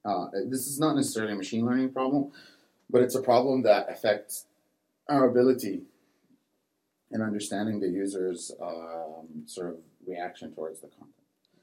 uh, 0.05 0.27
this 0.47 0.67
is 0.67 0.79
not 0.79 0.97
necessarily 0.97 1.33
a 1.33 1.37
machine 1.37 1.65
learning 1.65 1.91
problem, 1.91 2.31
but 2.91 3.03
it's 3.03 3.15
a 3.15 3.23
problem 3.23 3.63
that 3.63 3.89
affects 3.91 4.47
our 5.09 5.29
ability 5.29 5.83
in 7.11 7.23
understanding 7.23 7.81
the 7.81 7.89
user's 7.89 8.53
um, 8.61 9.45
sort 9.47 9.69
of 9.69 9.77
reaction 10.07 10.53
towards 10.55 10.81
the 10.81 10.89
content. 10.89 11.11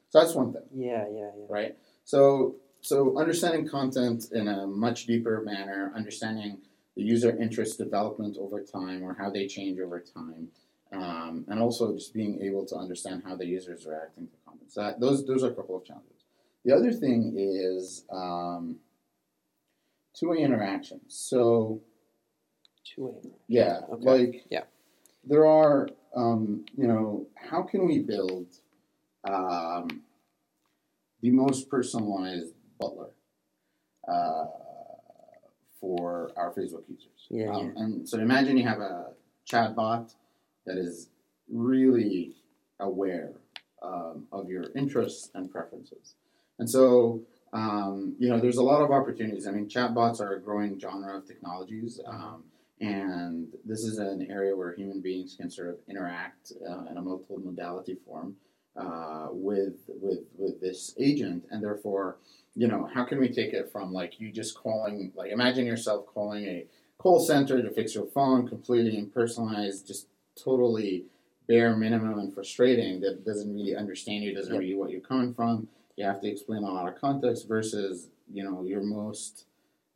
So 0.08 0.20
that's 0.20 0.34
one 0.34 0.52
thing, 0.52 0.62
Yeah, 0.74 1.06
yeah, 1.12 1.30
yeah. 1.36 1.46
right? 1.48 1.76
So 2.04 2.56
so 2.80 3.16
understanding 3.18 3.68
content 3.68 4.24
in 4.32 4.48
a 4.48 4.66
much 4.66 5.06
deeper 5.06 5.40
manner, 5.44 5.92
understanding 5.94 6.58
the 6.96 7.02
user 7.02 7.34
interest 7.36 7.78
development 7.78 8.36
over 8.38 8.60
time 8.60 9.02
or 9.02 9.14
how 9.14 9.30
they 9.30 9.46
change 9.46 9.78
over 9.80 10.00
time, 10.00 10.48
um, 10.92 11.44
and 11.48 11.60
also 11.60 11.94
just 11.94 12.12
being 12.12 12.42
able 12.42 12.66
to 12.66 12.76
understand 12.76 13.22
how 13.24 13.36
the 13.36 13.46
user 13.46 13.72
is 13.74 13.86
reacting 13.86 14.26
to 14.26 14.36
content. 14.44 14.72
So 14.72 14.82
that, 14.82 15.00
those 15.00 15.24
those 15.26 15.44
are 15.44 15.50
a 15.50 15.54
couple 15.54 15.76
of 15.76 15.84
challenges. 15.84 16.24
The 16.64 16.74
other 16.74 16.92
thing 16.92 17.34
is 17.36 18.04
um, 18.12 18.76
two-way 20.14 20.38
interactions. 20.38 21.14
So 21.14 21.80
Two-way. 22.84 23.30
yeah, 23.48 23.80
Okay. 23.92 24.04
like 24.04 24.44
Yeah. 24.50 24.64
there 25.24 25.46
are 25.46 25.88
um, 26.14 26.64
you 26.76 26.86
know 26.86 27.26
how 27.36 27.62
can 27.62 27.86
we 27.86 28.00
build 28.00 28.48
um, 29.24 30.02
the 31.22 31.30
most 31.30 31.70
personalized 31.70 32.52
butler 32.78 33.10
uh, 34.06 34.44
for 35.80 36.30
our 36.36 36.52
Facebook 36.52 36.82
users? 36.88 37.26
Yeah, 37.30 37.50
Um, 37.50 37.72
And 37.76 38.08
so 38.08 38.18
imagine 38.18 38.56
you 38.56 38.66
have 38.66 38.80
a 38.80 39.12
chatbot 39.50 40.14
that 40.66 40.76
is 40.76 41.08
really 41.48 42.34
aware 42.78 43.32
um, 43.82 44.26
of 44.32 44.48
your 44.48 44.66
interests 44.76 45.30
and 45.34 45.50
preferences. 45.50 46.14
And 46.58 46.68
so, 46.68 47.22
um, 47.52 48.14
you 48.18 48.28
know, 48.28 48.38
there's 48.38 48.58
a 48.58 48.62
lot 48.62 48.82
of 48.82 48.90
opportunities. 48.90 49.46
I 49.46 49.50
mean, 49.50 49.68
chatbots 49.68 50.20
are 50.20 50.34
a 50.34 50.40
growing 50.40 50.78
genre 50.78 51.16
of 51.16 51.26
technologies. 51.26 52.00
Um, 52.06 52.44
and 52.80 53.48
this 53.64 53.84
is 53.84 53.98
an 53.98 54.26
area 54.30 54.56
where 54.56 54.74
human 54.74 55.00
beings 55.00 55.36
can 55.38 55.50
sort 55.50 55.68
of 55.68 55.76
interact 55.88 56.52
uh, 56.68 56.84
in 56.90 56.96
a 56.96 57.02
multiple 57.02 57.38
modality 57.38 57.96
form 58.04 58.36
uh, 58.76 59.28
with, 59.30 59.74
with, 59.88 60.20
with 60.38 60.60
this 60.60 60.94
agent. 60.98 61.44
And 61.50 61.62
therefore, 61.62 62.16
you 62.54 62.68
know, 62.68 62.88
how 62.92 63.04
can 63.04 63.18
we 63.20 63.28
take 63.28 63.52
it 63.52 63.70
from 63.70 63.92
like 63.92 64.20
you 64.20 64.30
just 64.30 64.54
calling, 64.56 65.12
like 65.14 65.30
imagine 65.30 65.66
yourself 65.66 66.06
calling 66.06 66.44
a 66.44 66.66
call 66.98 67.18
center 67.20 67.60
to 67.62 67.70
fix 67.70 67.94
your 67.94 68.06
phone, 68.06 68.48
completely 68.48 69.00
impersonalized, 69.00 69.86
just 69.86 70.06
totally 70.42 71.04
bare 71.48 71.76
minimum 71.76 72.18
and 72.18 72.32
frustrating 72.32 73.00
that 73.00 73.24
doesn't 73.24 73.52
really 73.52 73.74
understand 73.74 74.22
you, 74.22 74.34
doesn't 74.34 74.52
Yep. 74.52 74.60
really 74.60 74.74
what 74.74 74.90
you're 74.90 75.00
coming 75.00 75.34
from. 75.34 75.68
You 75.96 76.04
have 76.06 76.20
to 76.20 76.28
explain 76.28 76.62
a 76.62 76.70
lot 76.72 76.88
of 76.88 77.00
context 77.00 77.48
versus, 77.48 78.08
you 78.32 78.44
know, 78.44 78.62
your 78.64 78.80
most 78.82 79.44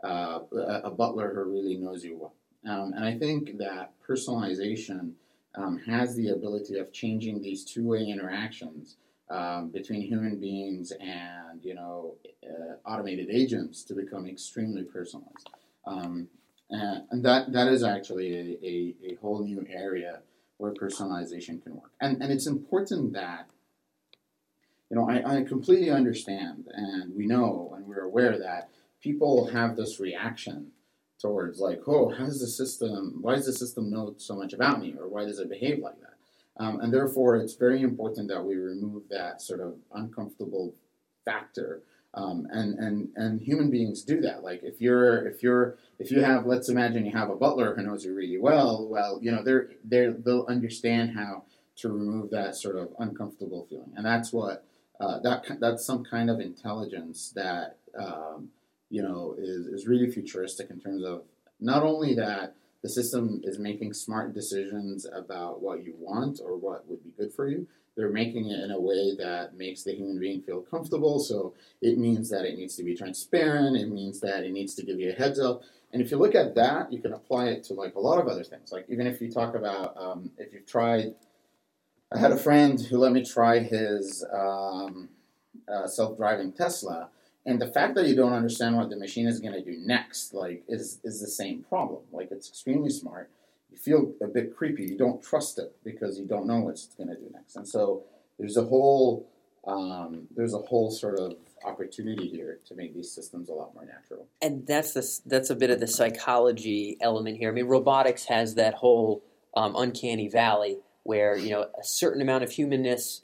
uh, 0.04 0.40
a, 0.52 0.80
a 0.85 0.90
butler 0.90 1.33
who 1.35 1.45
really 1.45 1.76
knows 1.76 2.04
you 2.04 2.16
well. 2.18 2.35
Um, 2.66 2.92
and 2.95 3.04
I 3.04 3.16
think 3.16 3.59
that 3.59 3.92
personalization 4.06 5.12
um, 5.57 5.79
has 5.87 6.15
the 6.15 6.29
ability 6.29 6.79
of 6.79 6.93
changing 6.93 7.43
these 7.43 7.65
two-way 7.65 8.05
interactions 8.05 8.97
um, 9.31 9.71
between 9.71 10.03
human 10.03 10.39
beings 10.39 10.93
and 11.01 11.65
you 11.65 11.75
know 11.75 12.15
uh, 12.45 12.89
automated 12.89 13.29
agents 13.31 13.83
to 13.85 13.95
become 13.95 14.27
extremely 14.27 14.85
personalized. 14.85 15.51
Um, 15.87 16.29
and, 16.71 17.25
that 17.25 17.53
that 17.53 17.69
is 17.69 17.83
actually 17.83 18.35
a, 18.35 18.67
a, 18.67 19.13
a 19.13 19.15
whole 19.21 19.43
new 19.43 19.67
area 19.69 20.21
where 20.59 20.73
personalization 20.73 21.63
can 21.63 21.75
work. 21.75 21.91
And 22.01 22.23
and 22.23 22.33
it's 22.33 22.47
important 22.47 23.13
that 23.15 23.51
you 24.91 24.97
know 24.97 25.09
I, 25.09 25.39
I 25.39 25.43
completely 25.43 25.91
understand 25.91 26.69
and 26.73 27.15
we 27.17 27.27
know 27.27 27.73
and 27.77 27.87
we're 27.87 28.05
aware 28.05 28.39
that 28.39 28.69
people 29.01 29.47
have 29.53 29.77
this 29.77 29.99
reaction 30.01 30.73
towards 31.21 31.61
like, 31.61 31.83
oh, 31.87 32.11
how 32.11 32.27
does 32.27 32.41
the 32.41 32.47
system? 32.47 33.19
Why 33.21 33.37
does 33.37 33.47
the 33.47 33.53
system 33.53 33.91
know 33.91 34.15
so 34.19 34.37
much 34.37 34.53
about 34.53 34.81
me, 34.81 34.95
or 34.99 35.09
why 35.09 35.25
does 35.25 35.39
it 35.39 35.49
behave 35.49 35.79
like 35.79 36.01
that? 36.01 36.15
Um, 36.59 36.81
and 36.81 36.93
therefore, 36.93 37.37
it's 37.37 37.55
very 37.55 37.83
important 37.83 38.29
that 38.29 38.45
we 38.45 38.57
remove 38.57 39.09
that 39.11 39.43
sort 39.43 39.61
of 39.61 39.75
uncomfortable 39.93 40.75
factor. 41.25 41.83
Um, 42.15 42.47
and 42.51 42.79
and 42.79 43.09
and 43.17 43.43
human 43.43 43.71
beings 43.71 44.03
do 44.03 44.23
that. 44.23 44.43
Like 44.43 44.63
if 44.63 44.81
you're 44.81 45.27
if 45.27 45.43
you're 45.43 45.77
if 45.99 46.11
you 46.11 46.23
have 46.23 46.47
let's 46.47 46.71
imagine 46.71 47.05
you 47.05 47.13
have 47.13 47.29
a 47.29 47.37
butler 47.37 47.75
who 47.75 47.83
knows 47.83 48.07
you 48.07 48.15
really 48.15 48.39
well. 48.39 48.89
Well, 48.89 49.19
you 49.21 49.31
know 49.31 49.43
they're 49.43 49.69
they 49.85 50.07
they'll 50.25 50.47
understand 50.49 51.11
how 51.15 51.45
to 51.77 51.91
remove 51.91 52.31
that 52.31 52.57
sort 52.57 52.77
of 52.77 52.89
uncomfortable 52.99 53.67
feeling, 53.69 53.93
and 53.97 54.07
that's 54.07 54.33
what 54.33 54.65
uh, 54.99 55.19
that 55.21 55.61
that's 55.61 55.85
some 55.85 56.05
kind 56.05 56.31
of 56.31 56.41
intelligence 56.41 57.33
that 57.37 57.77
um, 57.99 58.49
you 58.90 59.02
know 59.02 59.35
is, 59.38 59.66
is 59.66 59.87
really 59.87 60.11
futuristic 60.11 60.71
in 60.71 60.81
terms 60.81 61.05
of 61.05 61.23
not 61.61 61.83
only 61.83 62.14
that 62.14 62.55
the 62.83 62.88
system 62.88 63.40
is 63.45 63.59
making 63.59 63.93
smart 63.93 64.35
decisions 64.35 65.07
about 65.12 65.61
what 65.61 65.85
you 65.85 65.95
want 65.99 66.40
or 66.45 66.57
what 66.57 66.87
would 66.88 67.02
be 67.02 67.11
good 67.19 67.33
for 67.33 67.49
you 67.49 67.66
they're 67.97 68.11
making 68.11 68.50
it 68.50 68.62
in 68.62 68.71
a 68.71 68.78
way 68.78 69.14
that 69.16 69.57
makes 69.57 69.83
the 69.83 69.93
human 69.93 70.21
being 70.21 70.43
feel 70.43 70.61
comfortable. 70.61 71.19
So 71.19 71.55
it 71.81 71.97
means 71.99 72.28
that 72.28 72.45
it 72.45 72.57
needs 72.57 72.76
to 72.76 72.85
be 72.85 72.95
transparent 72.95 73.76
it 73.76 73.88
means 73.88 74.21
that 74.21 74.45
it 74.45 74.52
needs 74.52 74.75
to 74.75 74.85
give 74.85 75.00
you 75.00 75.11
a 75.11 75.14
heads 75.14 75.40
up. 75.40 75.62
And 75.93 76.02
if 76.02 76.11
you 76.11 76.19
look 76.19 76.35
at 76.35 76.55
that 76.55 76.93
you 76.93 77.00
can 77.00 77.14
apply 77.14 77.47
it 77.47 77.64
to 77.64 77.75
like 77.75 77.95
a 77.95 78.00
lot 78.00 78.21
of 78.21 78.28
other 78.28 78.45
things. 78.45 78.71
Like 78.71 78.85
even 78.88 79.07
if 79.07 79.21
you 79.21 79.31
talk 79.33 79.55
about 79.55 79.97
um, 79.97 80.31
if 80.38 80.52
you've 80.52 80.66
tried 80.66 81.14
i 82.12 82.19
had 82.19 82.31
a 82.31 82.37
friend 82.37 82.81
who 82.81 82.99
let 82.99 83.12
me 83.12 83.25
try 83.25 83.59
his 83.59 84.25
um, 84.33 85.09
uh, 85.73 85.88
self-driving 85.88 86.52
tesla 86.52 87.09
and 87.47 87.61
the 87.61 87.69
fact 87.69 87.95
that 87.95 88.09
you 88.09 88.17
don't 88.17 88.33
understand 88.33 88.76
what 88.76 88.91
the 88.91 88.97
machine 88.97 89.29
is 89.29 89.38
going 89.38 89.55
to 89.55 89.62
do 89.62 89.79
next 89.79 90.35
like 90.35 90.65
is 90.69 90.99
is 91.05 91.21
the 91.21 91.29
same 91.29 91.65
problem. 91.69 92.03
Like 92.12 92.29
it's 92.33 92.49
extremely 92.49 92.91
smart. 92.91 93.31
You 93.71 93.79
feel 93.79 94.12
a 94.21 94.26
bit 94.26 94.55
creepy. 94.57 94.85
You 94.85 94.99
don't 94.99 95.23
trust 95.23 95.59
it 95.59 95.75
because 95.85 96.19
you 96.19 96.26
don't 96.26 96.47
know 96.47 96.61
what 96.61 96.71
it's 96.71 96.87
going 96.97 97.09
to 97.09 97.15
do 97.15 97.31
next. 97.33 97.57
And 97.57 97.67
so 97.67 98.03
there's 98.38 98.57
a 98.57 98.65
whole 98.65 99.29
um, 99.67 100.26
there's 100.35 100.55
a 100.55 100.59
whole 100.59 100.91
sort 100.91 101.19
of 101.19 101.37
opportunity 101.65 102.29
here 102.29 102.59
to 102.67 102.75
make 102.75 102.95
these 102.95 103.11
systems 103.11 103.49
a 103.49 103.53
lot 103.53 103.75
more 103.75 103.85
natural. 103.85 104.26
And 104.43 104.67
that's 104.67 104.93
the 104.93 105.21
that's 105.26 105.50
a 105.50 105.55
bit 105.55 105.71
of 105.71 105.79
the 105.79 105.87
psychology 105.87 106.97
element 107.00 107.38
here. 107.38 107.50
I 107.50 107.53
mean, 107.53 107.67
robotics 107.67 108.25
has 108.25 108.57
that 108.57 108.75
whole 108.75 109.23
um, 109.57 109.75
uncanny 109.76 110.29
valley 110.29 110.79
where 111.05 111.37
you 111.37 111.50
know 111.50 111.62
a 111.62 111.85
certain 111.85 112.21
amount 112.21 112.43
of 112.43 112.50
humanness 112.50 113.23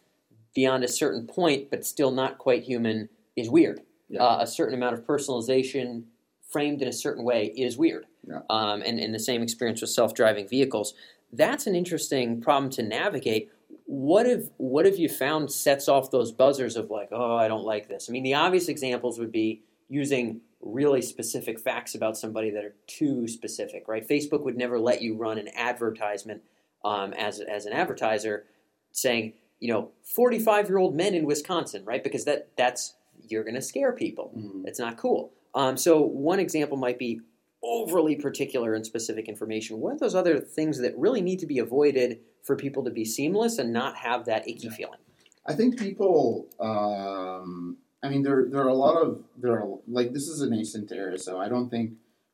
beyond 0.54 0.84
a 0.84 0.88
certain 0.88 1.26
point, 1.26 1.70
but 1.70 1.84
still 1.84 2.12
not 2.12 2.38
quite 2.38 2.62
human, 2.62 3.08
is 3.34 3.48
weird. 3.48 3.80
Yeah. 4.12 4.22
Uh, 4.22 4.42
a 4.42 4.46
certain 4.46 4.74
amount 4.74 4.94
of 4.94 5.04
personalization 5.04 6.04
framed 6.50 6.82
in 6.82 6.88
a 6.88 6.92
certain 6.92 7.24
way 7.24 7.46
is 7.46 7.78
weird. 7.78 8.06
Yeah. 8.28 8.40
Um, 8.50 8.82
and, 8.82 9.00
and 9.00 9.14
the 9.14 9.18
same 9.18 9.42
experience 9.42 9.80
with 9.80 9.90
self-driving 9.90 10.48
vehicles. 10.48 10.94
That's 11.32 11.66
an 11.66 11.74
interesting 11.74 12.40
problem 12.40 12.70
to 12.72 12.82
navigate. 12.82 13.50
What 13.86 14.26
have 14.26 14.50
what 14.58 14.84
have 14.84 14.98
you 14.98 15.08
found 15.08 15.50
sets 15.50 15.88
off 15.88 16.10
those 16.10 16.30
buzzers 16.30 16.76
of 16.76 16.90
like, 16.90 17.08
oh, 17.10 17.36
I 17.36 17.48
don't 17.48 17.64
like 17.64 17.88
this? 17.88 18.08
I 18.08 18.12
mean, 18.12 18.22
the 18.22 18.34
obvious 18.34 18.68
examples 18.68 19.18
would 19.18 19.32
be 19.32 19.62
using 19.88 20.42
really 20.60 21.02
specific 21.02 21.58
facts 21.58 21.94
about 21.94 22.16
somebody 22.16 22.50
that 22.50 22.64
are 22.64 22.74
too 22.86 23.26
specific, 23.26 23.88
right? 23.88 24.06
Facebook 24.06 24.42
would 24.44 24.56
never 24.56 24.78
let 24.78 25.02
you 25.02 25.16
run 25.16 25.38
an 25.38 25.48
advertisement 25.56 26.42
um, 26.84 27.12
as 27.14 27.40
as 27.40 27.64
an 27.64 27.72
advertiser 27.72 28.44
saying, 28.92 29.32
you 29.58 29.72
know, 29.72 29.90
45 30.02 30.68
year 30.68 30.78
old 30.78 30.94
men 30.94 31.14
in 31.14 31.24
Wisconsin, 31.24 31.84
right? 31.84 32.04
Because 32.04 32.26
that 32.26 32.48
that's 32.56 32.94
you're 33.28 33.44
going 33.44 33.54
to 33.54 33.62
scare 33.62 33.92
people. 33.92 34.32
Mhm. 34.36 34.66
It's 34.66 34.78
not 34.78 34.96
cool. 34.96 35.32
Um, 35.54 35.76
so 35.76 36.00
one 36.00 36.40
example 36.40 36.76
might 36.76 36.98
be 36.98 37.20
overly 37.62 38.16
particular 38.16 38.74
and 38.74 38.84
specific 38.84 39.28
information. 39.28 39.80
What 39.80 39.94
are 39.94 39.98
those 39.98 40.14
other 40.14 40.40
things 40.40 40.78
that 40.78 40.96
really 40.98 41.20
need 41.20 41.38
to 41.40 41.46
be 41.46 41.58
avoided 41.58 42.20
for 42.42 42.56
people 42.56 42.82
to 42.84 42.90
be 42.90 43.04
seamless 43.04 43.58
and 43.58 43.72
not 43.72 43.96
have 43.96 44.24
that 44.24 44.48
icky 44.48 44.66
Yeah. 44.68 44.72
feeling? 44.72 44.98
I 45.46 45.54
think 45.54 45.78
people. 45.78 46.46
Um, 46.60 47.76
I 48.02 48.08
mean, 48.08 48.22
there 48.22 48.46
there 48.48 48.62
are 48.62 48.68
a 48.68 48.74
lot 48.74 48.96
of 49.00 49.22
there 49.36 49.52
are 49.52 49.78
like 49.86 50.12
this 50.12 50.28
is 50.28 50.40
a 50.40 50.48
nascent 50.50 50.90
area, 50.92 51.18
so 51.18 51.38
I 51.38 51.48
don't 51.48 51.68
think 51.68 51.92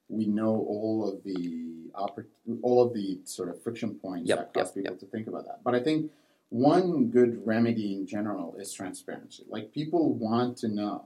we 0.08 0.26
know 0.26 0.54
all 0.66 1.06
of 1.10 1.22
the 1.24 1.66
oppor- 1.94 2.26
all 2.62 2.82
of 2.82 2.94
the 2.94 3.18
sort 3.24 3.48
of 3.50 3.60
friction 3.62 3.94
points 3.96 4.28
Yep, 4.28 4.38
that 4.38 4.54
cause 4.54 4.74
yep, 4.76 4.84
people 4.84 4.96
to 4.98 5.06
think 5.06 5.26
about 5.26 5.44
that. 5.46 5.62
But 5.64 5.74
I 5.74 5.80
think 5.80 6.10
one 6.50 7.08
good 7.08 7.46
remedy 7.46 7.94
in 7.94 8.06
general 8.06 8.56
is 8.58 8.72
transparency. 8.72 9.44
Like 9.48 9.72
people 9.72 10.14
want 10.14 10.56
to 10.58 10.68
know 10.68 11.04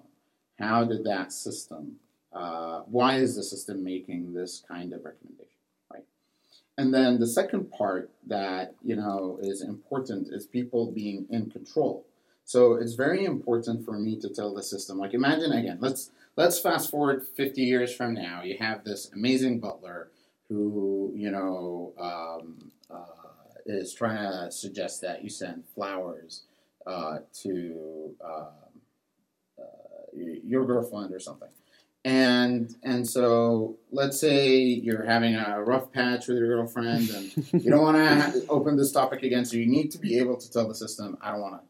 how 0.58 0.84
did 0.84 1.04
that 1.04 1.32
system, 1.32 1.96
uh, 2.32 2.80
why 2.86 3.16
is 3.16 3.36
the 3.36 3.42
system 3.42 3.82
making 3.82 4.32
this 4.32 4.62
kind 4.66 4.92
of 4.92 5.04
recommendation, 5.04 5.58
right? 5.92 6.04
And 6.78 6.94
then 6.94 7.18
the 7.18 7.26
second 7.26 7.70
part 7.72 8.10
that 8.26 8.74
you 8.82 8.96
know 8.96 9.38
is 9.42 9.62
important 9.62 10.28
is 10.28 10.46
people 10.46 10.90
being 10.92 11.26
in 11.30 11.50
control. 11.50 12.06
So 12.44 12.74
it's 12.74 12.94
very 12.94 13.24
important 13.24 13.84
for 13.84 13.98
me 13.98 14.16
to 14.20 14.28
tell 14.28 14.54
the 14.54 14.62
system, 14.62 14.98
like 14.98 15.14
imagine 15.14 15.52
again, 15.52 15.78
let's 15.80 16.10
let's 16.36 16.58
fast 16.58 16.90
forward 16.90 17.24
50 17.36 17.62
years 17.62 17.94
from 17.94 18.14
now. 18.14 18.42
You 18.42 18.56
have 18.58 18.84
this 18.84 19.10
amazing 19.12 19.60
butler 19.60 20.08
who, 20.48 21.12
you 21.14 21.30
know, 21.30 21.92
um, 21.98 22.70
uh, 22.90 23.21
is 23.66 23.94
trying 23.94 24.18
to 24.18 24.50
suggest 24.50 25.00
that 25.02 25.22
you 25.22 25.30
send 25.30 25.64
flowers 25.74 26.42
uh, 26.86 27.18
to 27.42 28.14
um, 28.24 28.46
uh, 29.58 29.62
your 30.44 30.64
girlfriend 30.66 31.14
or 31.14 31.20
something. 31.20 31.48
And 32.04 32.74
and 32.82 33.08
so 33.08 33.76
let's 33.92 34.18
say 34.18 34.56
you're 34.56 35.04
having 35.04 35.36
a 35.36 35.62
rough 35.62 35.92
patch 35.92 36.26
with 36.26 36.38
your 36.38 36.48
girlfriend 36.48 37.08
and 37.10 37.32
you 37.52 37.70
don't 37.70 37.82
want 37.82 37.96
to 37.96 38.44
open 38.48 38.76
this 38.76 38.90
topic 38.90 39.22
again, 39.22 39.44
so 39.44 39.56
you 39.56 39.66
need 39.66 39.92
to 39.92 39.98
be 39.98 40.18
able 40.18 40.36
to 40.36 40.50
tell 40.50 40.66
the 40.66 40.74
system, 40.74 41.16
I 41.22 41.30
don't 41.30 41.40
want 41.40 41.60
to, 41.60 41.68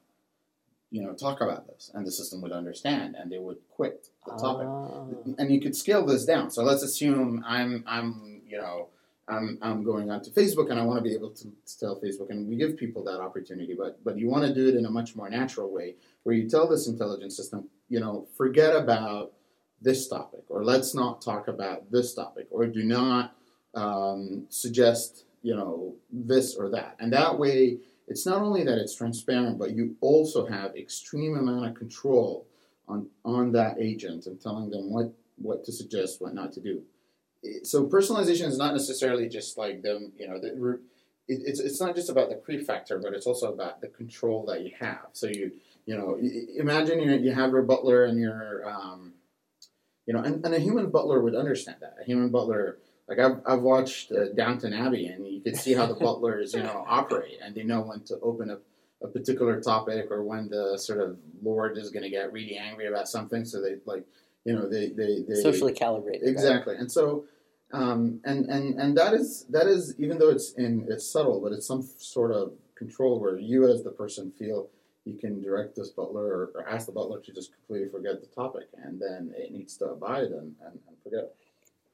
you 0.91 1.03
know, 1.03 1.13
talk 1.13 1.43
about 1.43 1.67
this, 1.67 1.91
and 1.93 2.07
the 2.07 2.11
system 2.11 2.41
would 2.41 2.53
understand 2.53 3.15
and 3.15 3.31
they 3.31 3.39
would 3.39 3.59
quit 3.69 4.07
the 4.25 4.33
topic. 4.33 4.67
Ah. 4.67 5.05
And 5.39 5.53
you 5.53 5.61
could 5.61 5.77
scale 5.77 6.07
this 6.07 6.25
down. 6.25 6.51
So 6.51 6.63
let's 6.63 6.83
assume 6.83 7.45
I'm, 7.47 7.85
I'm, 7.87 8.41
you 8.49 8.57
know, 8.57 8.89
I'm, 9.33 9.59
I'm 9.63 9.83
going 9.83 10.11
onto 10.11 10.31
Facebook 10.31 10.69
and 10.71 10.79
I 10.79 10.85
want 10.85 10.99
to 10.99 11.09
be 11.11 11.15
able 11.15 11.31
to, 11.31 11.45
to 11.45 11.79
tell 11.81 12.01
Facebook, 12.05 12.31
and 12.31 12.49
we 12.49 12.57
give 12.57 12.77
people 12.77 13.03
that 13.05 13.21
opportunity, 13.21 13.75
but 13.83 13.93
but 14.07 14.15
you 14.19 14.27
want 14.29 14.45
to 14.47 14.55
do 14.55 14.69
it 14.69 14.77
in 14.81 14.85
a 14.87 14.91
much 14.91 15.11
more 15.19 15.29
natural 15.41 15.69
way, 15.79 15.89
where 16.23 16.37
you 16.39 16.49
tell 16.49 16.67
this 16.69 16.87
intelligent 16.93 17.33
system, 17.33 17.61
you 17.89 18.01
know, 18.01 18.27
forget 18.37 18.73
about 18.83 19.33
this 19.81 20.09
topic, 20.09 20.45
or 20.49 20.61
let's 20.73 20.95
not 20.95 21.23
talk 21.23 21.49
about 21.49 21.91
this 21.91 22.15
topic, 22.15 22.47
or 22.51 22.67
do 22.67 22.85
not 22.85 23.35
um, 23.75 24.47
suggest, 24.49 25.25
you 25.43 25.55
know, 25.57 25.95
this 26.11 26.55
or 26.55 26.69
that. 26.71 26.97
And 27.01 27.13
that 27.13 27.39
way, 27.39 27.79
it's 28.09 28.27
not 28.27 28.43
only 28.43 28.63
that 28.65 28.79
it's 28.79 28.97
transparent, 29.03 29.59
but 29.59 29.71
you 29.77 29.97
also 30.01 30.47
have 30.47 30.77
extreme 30.77 31.35
amount 31.37 31.67
of 31.69 31.75
control 31.75 32.47
on 32.87 33.09
on 33.25 33.53
that 33.53 33.75
agent 33.81 34.27
and 34.27 34.41
telling 34.41 34.69
them 34.71 34.93
what 34.93 35.13
what 35.37 35.65
to 35.65 35.73
suggest, 35.73 36.21
what 36.21 36.35
not 36.35 36.53
to 36.53 36.61
do. 36.61 36.83
So 37.65 37.87
personalization 37.87 38.47
is 38.47 38.59
not 38.59 38.73
necessarily 38.73 39.29
just 39.29 39.59
like 39.59 39.83
them, 39.83 40.13
you 40.19 40.29
know, 40.29 40.39
the, 40.39 40.79
it, 41.29 41.43
it's 41.45 41.61
it's 41.61 41.81
not 41.81 41.95
just 41.95 42.09
about 42.09 42.29
the 42.29 42.37
pre-factor, 42.37 42.99
but 42.99 43.15
it's 43.15 43.27
also 43.27 43.53
about 43.53 43.81
the 43.81 43.89
control 43.89 44.45
that 44.47 44.63
you 44.63 44.73
have. 44.81 45.09
So 45.13 45.27
you 45.27 45.53
you 45.87 45.97
know, 45.97 46.19
imagine 46.57 47.01
you 47.01 47.13
you 47.15 47.33
have 47.33 47.51
your 47.51 47.63
butler 47.63 48.05
and 48.05 48.21
your 48.21 48.69
um, 48.69 49.15
you 50.07 50.15
know, 50.15 50.21
and, 50.21 50.45
and 50.45 50.55
a 50.55 50.59
human 50.59 50.91
butler 50.91 51.21
would 51.21 51.35
understand 51.35 51.79
that. 51.81 51.97
A 52.01 52.05
human 52.05 52.31
butler, 52.31 52.79
like 53.09 53.19
I've, 53.19 53.41
I've 53.47 53.63
watched 53.63 54.11
uh, 54.13 54.33
Downton 54.35 54.73
Abbey, 54.73 55.07
and 55.07 55.27
you 55.27 55.41
can 55.41 55.55
see 55.55 55.75
how 55.75 55.87
the 55.87 55.95
butlers, 55.95 56.55
you 56.55 56.63
know, 56.63 56.85
operate, 56.89 57.39
and 57.43 57.55
they 57.55 57.63
know 57.63 57.83
when 57.83 58.01
to 58.05 58.19
open 58.21 58.51
up 58.51 58.63
a 59.03 59.09
particular 59.09 59.61
topic 59.61 60.11
or 60.11 60.23
when 60.23 60.49
the 60.49 60.79
sort 60.79 61.01
of 61.01 61.19
lord 61.43 61.77
is 61.77 61.91
going 61.91 62.05
to 62.05 62.11
get 62.11 62.33
really 62.33 62.57
angry 62.57 62.87
about 62.87 63.09
something. 63.09 63.45
So 63.45 63.61
they 63.61 63.77
like, 63.85 64.05
you 64.45 64.55
know, 64.55 64.69
they 64.69 64.89
they, 64.89 65.25
they 65.29 65.35
Socially 65.35 65.73
calibrated. 65.73 66.23
right? 66.23 66.31
exactly, 66.31 66.77
and 66.77 66.91
so. 66.91 67.25
Um, 67.73 68.21
and, 68.25 68.47
and, 68.51 68.79
and 68.79 68.97
that 68.99 69.15
is 69.15 69.47
that 69.51 69.67
is 69.67 69.95
even 69.99 70.19
though 70.19 70.29
it's 70.29 70.53
in 70.55 70.87
it's 70.91 71.11
subtle, 71.11 71.41
but 71.41 71.53
it's 71.53 71.67
some 71.67 71.83
sort 71.99 72.31
of 72.31 72.53
control 72.75 73.19
where 73.19 73.39
you 73.39 73.67
as 73.69 73.83
the 73.83 73.91
person 73.91 74.31
feel 74.39 74.69
you 75.05 75.15
can 75.15 75.41
direct 75.43 75.75
this 75.75 75.89
butler 75.89 76.25
or, 76.25 76.51
or 76.55 76.69
ask 76.69 76.87
the 76.87 76.93
butler 76.93 77.21
to 77.21 77.33
just 77.33 77.53
completely 77.55 77.89
forget 77.89 78.21
the 78.21 78.27
topic, 78.29 78.69
and 78.85 79.01
then 79.01 79.33
it 79.37 79.53
needs 79.53 79.77
to 79.79 79.87
abide 79.87 80.25
and, 80.25 80.55
and, 80.65 80.79
and 80.87 80.97
forget. 81.03 81.35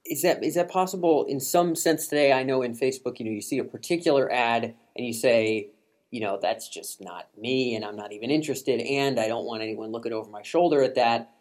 is 0.05 0.21
that 0.23 0.43
is 0.43 0.55
that 0.55 0.69
possible 0.69 1.25
in 1.25 1.39
some 1.39 1.75
sense 1.75 2.07
today? 2.07 2.31
I 2.33 2.43
know 2.43 2.61
in 2.61 2.73
Facebook, 2.75 3.19
you 3.19 3.25
know, 3.25 3.31
you 3.31 3.41
see 3.41 3.59
a 3.59 3.63
particular 3.63 4.31
ad 4.31 4.75
and 4.95 5.05
you 5.05 5.13
say, 5.13 5.69
you 6.11 6.19
know, 6.19 6.39
that's 6.41 6.67
just 6.67 7.01
not 7.01 7.29
me, 7.37 7.75
and 7.75 7.85
I'm 7.85 7.95
not 7.95 8.11
even 8.11 8.31
interested, 8.31 8.81
and 8.81 9.19
I 9.19 9.27
don't 9.27 9.45
want 9.45 9.61
anyone 9.61 9.91
looking 9.91 10.13
over 10.13 10.29
my 10.29 10.41
shoulder 10.41 10.81
at 10.81 10.95
that. 10.95 11.31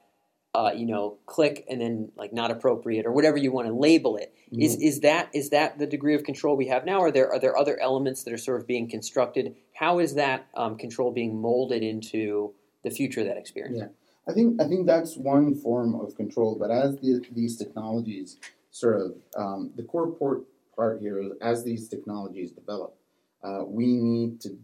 Uh, 0.54 0.72
you 0.74 0.86
know, 0.86 1.18
click 1.26 1.64
and 1.68 1.80
then 1.80 2.10
like 2.16 2.32
not 2.32 2.50
appropriate 2.50 3.04
or 3.06 3.12
whatever 3.12 3.36
you 3.36 3.52
want 3.52 3.68
to 3.68 3.72
label 3.72 4.16
it. 4.16 4.34
Is 4.50 4.76
is 4.76 5.00
that 5.00 5.28
is 5.34 5.50
that 5.50 5.78
the 5.78 5.86
degree 5.86 6.14
of 6.14 6.24
control 6.24 6.56
we 6.56 6.68
have 6.68 6.86
now? 6.86 7.00
Are 7.00 7.10
there 7.10 7.30
are 7.30 7.38
there 7.38 7.56
other 7.56 7.78
elements 7.78 8.22
that 8.22 8.32
are 8.32 8.38
sort 8.38 8.60
of 8.60 8.66
being 8.66 8.88
constructed? 8.88 9.54
How 9.74 9.98
is 9.98 10.14
that 10.14 10.46
um, 10.56 10.78
control 10.78 11.12
being 11.12 11.40
molded 11.40 11.82
into 11.82 12.54
the 12.82 12.90
future 12.90 13.20
of 13.20 13.26
that 13.26 13.36
experience? 13.36 13.78
Yeah. 13.78 13.88
I 14.28 14.32
think 14.32 14.60
I 14.60 14.66
think 14.66 14.86
that's 14.86 15.16
one 15.16 15.54
form 15.54 15.94
of 15.94 16.14
control. 16.14 16.56
But 16.58 16.70
as 16.70 16.96
the, 16.96 17.24
these 17.32 17.56
technologies 17.56 18.38
sort 18.70 19.00
of 19.00 19.12
um, 19.36 19.72
the 19.76 19.82
core 19.82 20.10
port 20.10 20.44
part 20.76 21.00
here 21.00 21.20
is 21.20 21.32
as 21.42 21.64
these 21.64 21.88
technologies 21.88 22.52
develop, 22.52 22.94
uh, 23.42 23.64
we 23.66 23.86
need 23.86 24.40
to 24.42 24.58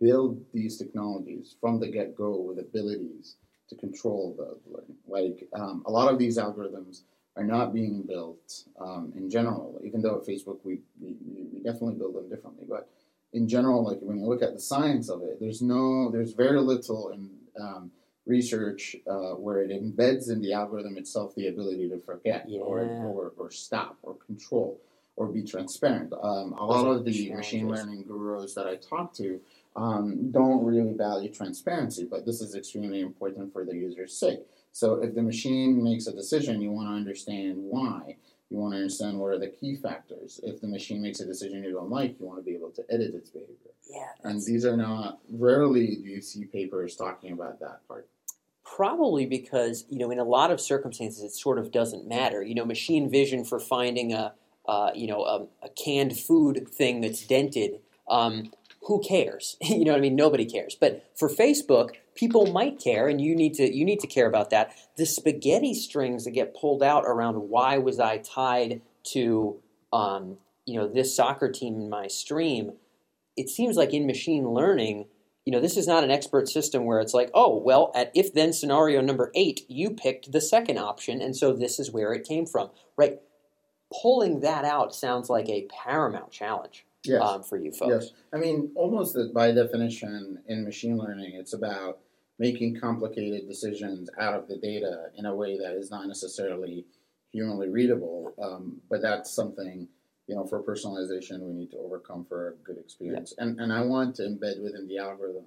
build 0.00 0.44
these 0.52 0.76
technologies 0.76 1.56
from 1.60 1.80
the 1.80 1.88
get 1.88 2.14
go 2.14 2.36
with 2.36 2.58
abilities 2.58 3.36
to 3.68 3.76
control 3.76 4.34
the 4.36 4.58
learning. 4.70 4.96
Like 5.06 5.48
um, 5.54 5.82
a 5.86 5.90
lot 5.90 6.12
of 6.12 6.18
these 6.18 6.38
algorithms 6.38 7.02
are 7.36 7.44
not 7.44 7.72
being 7.72 8.02
built 8.02 8.64
um, 8.80 9.12
in 9.16 9.30
general. 9.30 9.80
Even 9.84 10.02
though 10.02 10.16
at 10.16 10.26
Facebook 10.26 10.58
we, 10.64 10.80
we, 11.00 11.16
we 11.52 11.60
definitely 11.62 11.94
build 11.94 12.14
them 12.14 12.28
differently, 12.28 12.64
but 12.68 12.88
in 13.32 13.46
general, 13.46 13.84
like 13.84 13.98
when 14.00 14.18
you 14.18 14.26
look 14.26 14.42
at 14.42 14.54
the 14.54 14.60
science 14.60 15.08
of 15.08 15.22
it, 15.22 15.38
there's 15.40 15.60
no, 15.60 16.10
there's 16.10 16.32
very 16.32 16.60
little 16.60 17.10
in 17.10 17.30
um, 17.60 17.90
research 18.26 18.96
uh, 19.10 19.32
where 19.34 19.60
it 19.62 19.70
embeds 19.70 20.30
in 20.30 20.40
the 20.40 20.52
algorithm 20.52 20.96
itself 20.96 21.34
the 21.34 21.48
ability 21.48 21.88
to 21.88 21.98
forget 22.00 22.46
or, 22.50 22.84
Yeah. 22.84 23.02
or, 23.04 23.32
or 23.36 23.50
stop 23.50 23.98
or 24.02 24.14
control 24.14 24.80
or 25.16 25.26
be 25.26 25.42
transparent. 25.42 26.12
Um, 26.12 26.52
a 26.52 26.64
lot 26.64 26.86
of 26.86 27.04
the 27.04 27.32
machine 27.32 27.68
learning 27.68 28.04
gurus 28.06 28.54
that 28.54 28.66
I 28.66 28.76
talk 28.76 29.12
to 29.14 29.40
um, 29.78 30.32
don't 30.32 30.64
really 30.64 30.92
value 30.92 31.32
transparency, 31.32 32.04
but 32.10 32.26
this 32.26 32.40
is 32.40 32.56
extremely 32.56 33.00
important 33.00 33.52
for 33.52 33.64
the 33.64 33.76
user's 33.76 34.18
sake. 34.18 34.40
So 34.72 34.94
if 34.94 35.14
the 35.14 35.22
machine 35.22 35.82
makes 35.82 36.08
a 36.08 36.12
decision, 36.12 36.60
you 36.60 36.72
want 36.72 36.88
to 36.88 36.94
understand 36.94 37.58
why. 37.58 38.16
You 38.50 38.56
want 38.56 38.74
to 38.74 38.78
understand 38.78 39.18
what 39.18 39.28
are 39.28 39.38
the 39.38 39.48
key 39.48 39.76
factors. 39.76 40.40
If 40.42 40.60
the 40.60 40.66
machine 40.66 41.00
makes 41.00 41.20
a 41.20 41.26
decision 41.26 41.62
you 41.62 41.72
don't 41.72 41.90
like, 41.90 42.18
you 42.18 42.26
want 42.26 42.40
to 42.40 42.44
be 42.44 42.56
able 42.56 42.70
to 42.70 42.84
edit 42.90 43.14
its 43.14 43.30
behavior. 43.30 43.54
Yeah, 43.88 44.08
And 44.24 44.42
these 44.44 44.64
are 44.64 44.76
not 44.76 45.20
rarely 45.30 45.96
do 45.96 46.08
you 46.08 46.20
see 46.22 46.44
papers 46.44 46.96
talking 46.96 47.32
about 47.32 47.60
that 47.60 47.86
part. 47.86 48.08
Probably 48.64 49.26
because 49.26 49.84
you 49.88 49.98
know, 49.98 50.10
in 50.10 50.18
a 50.18 50.24
lot 50.24 50.50
of 50.50 50.60
circumstances, 50.60 51.22
it 51.22 51.32
sort 51.32 51.58
of 51.58 51.70
doesn't 51.70 52.06
matter. 52.06 52.42
You 52.42 52.54
know, 52.54 52.64
machine 52.64 53.08
vision 53.08 53.44
for 53.44 53.60
finding 53.60 54.12
a 54.12 54.34
uh, 54.66 54.90
you 54.94 55.06
know 55.06 55.22
a, 55.24 55.46
a 55.62 55.68
canned 55.70 56.18
food 56.18 56.68
thing 56.68 57.00
that's 57.00 57.26
dented. 57.26 57.80
Um, 58.10 58.52
who 58.88 59.00
cares? 59.00 59.56
you 59.62 59.84
know 59.84 59.92
what 59.92 59.98
I 59.98 60.00
mean? 60.00 60.16
Nobody 60.16 60.46
cares. 60.46 60.74
But 60.74 61.04
for 61.14 61.28
Facebook, 61.28 61.90
people 62.14 62.46
might 62.46 62.82
care, 62.82 63.06
and 63.06 63.20
you 63.20 63.36
need 63.36 63.54
to 63.54 63.72
you 63.72 63.84
need 63.84 64.00
to 64.00 64.06
care 64.06 64.26
about 64.26 64.50
that. 64.50 64.74
The 64.96 65.06
spaghetti 65.06 65.74
strings 65.74 66.24
that 66.24 66.32
get 66.32 66.56
pulled 66.56 66.82
out 66.82 67.04
around 67.06 67.36
why 67.36 67.78
was 67.78 68.00
I 68.00 68.18
tied 68.18 68.80
to 69.12 69.56
um, 69.92 70.38
you 70.64 70.78
know 70.78 70.88
this 70.88 71.14
soccer 71.14 71.50
team 71.50 71.74
in 71.74 71.88
my 71.88 72.08
stream? 72.08 72.72
It 73.36 73.48
seems 73.48 73.76
like 73.76 73.94
in 73.94 74.06
machine 74.06 74.48
learning 74.48 75.06
you 75.44 75.52
know, 75.52 75.60
this 75.60 75.78
is 75.78 75.86
not 75.86 76.04
an 76.04 76.10
expert 76.10 76.46
system 76.46 76.84
where 76.84 77.00
it's 77.00 77.14
like, 77.14 77.30
oh, 77.32 77.56
well, 77.56 77.90
at 77.94 78.12
if 78.14 78.34
then 78.34 78.52
scenario 78.52 79.00
number 79.00 79.32
eight, 79.34 79.62
you 79.66 79.88
picked 79.88 80.30
the 80.30 80.42
second 80.42 80.76
option, 80.76 81.22
and 81.22 81.34
so 81.34 81.54
this 81.54 81.80
is 81.80 81.90
where 81.90 82.12
it 82.12 82.28
came 82.28 82.44
from, 82.44 82.68
right? 82.98 83.18
Pulling 84.02 84.40
that 84.40 84.66
out 84.66 84.94
sounds 84.94 85.30
like 85.30 85.48
a 85.48 85.66
paramount 85.70 86.32
challenge 86.32 86.84
Yes. 87.04 87.22
um, 87.22 87.42
for 87.42 87.56
you 87.56 87.72
folks. 87.72 88.06
Yes. 88.06 88.12
I 88.32 88.38
mean, 88.38 88.72
almost 88.74 89.16
by 89.32 89.52
definition 89.52 90.42
in 90.46 90.64
machine 90.64 90.98
learning, 90.98 91.34
it's 91.34 91.52
about 91.52 91.98
making 92.38 92.80
complicated 92.80 93.48
decisions 93.48 94.10
out 94.20 94.34
of 94.34 94.48
the 94.48 94.56
data 94.56 95.06
in 95.16 95.26
a 95.26 95.34
way 95.34 95.58
that 95.58 95.74
is 95.74 95.90
not 95.90 96.06
necessarily 96.06 96.84
humanly 97.32 97.68
readable. 97.68 98.34
Um, 98.42 98.80
but 98.90 99.02
that's 99.02 99.30
something, 99.30 99.88
you 100.26 100.34
know, 100.34 100.44
for 100.44 100.62
personalization 100.62 101.40
we 101.40 101.52
need 101.52 101.70
to 101.70 101.78
overcome 101.78 102.24
for 102.24 102.48
a 102.48 102.52
good 102.64 102.78
experience. 102.78 103.34
Yeah. 103.36 103.44
And 103.44 103.60
and 103.60 103.72
I 103.72 103.82
want 103.82 104.16
to 104.16 104.22
embed 104.22 104.62
within 104.62 104.86
the 104.88 104.98
algorithm 104.98 105.44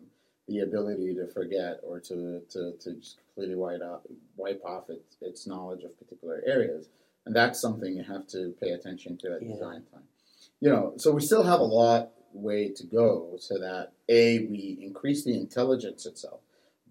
the 0.48 0.60
ability 0.60 1.16
to 1.16 1.28
forget 1.28 1.80
or 1.84 2.00
to, 2.00 2.42
to, 2.50 2.74
to 2.80 2.94
just 2.96 3.18
completely 3.18 3.56
wipe, 3.56 3.82
out, 3.82 4.02
wipe 4.36 4.62
off 4.66 4.90
its, 4.90 5.16
its 5.22 5.48
knowledge 5.48 5.84
of 5.84 5.98
particular 5.98 6.44
areas. 6.46 6.90
And 7.26 7.36
that's 7.36 7.62
something 7.62 7.96
you 7.96 8.04
have 8.04 8.28
to 8.28 8.54
pay 8.62 8.72
attention 8.72 9.18
to 9.20 9.34
at 9.34 9.44
yeah. 9.44 9.54
design 9.54 9.84
time. 9.92 10.04
You 10.62 10.70
know, 10.70 10.94
so 10.98 11.12
we 11.12 11.22
still 11.22 11.44
have 11.44 11.60
a 11.60 11.64
lot 11.64 12.12
way 12.34 12.70
to 12.70 12.86
go 12.86 13.36
so 13.40 13.58
that 13.60 13.92
a 14.08 14.46
we 14.46 14.78
increase 14.82 15.24
the 15.24 15.36
intelligence 15.36 16.06
itself. 16.06 16.40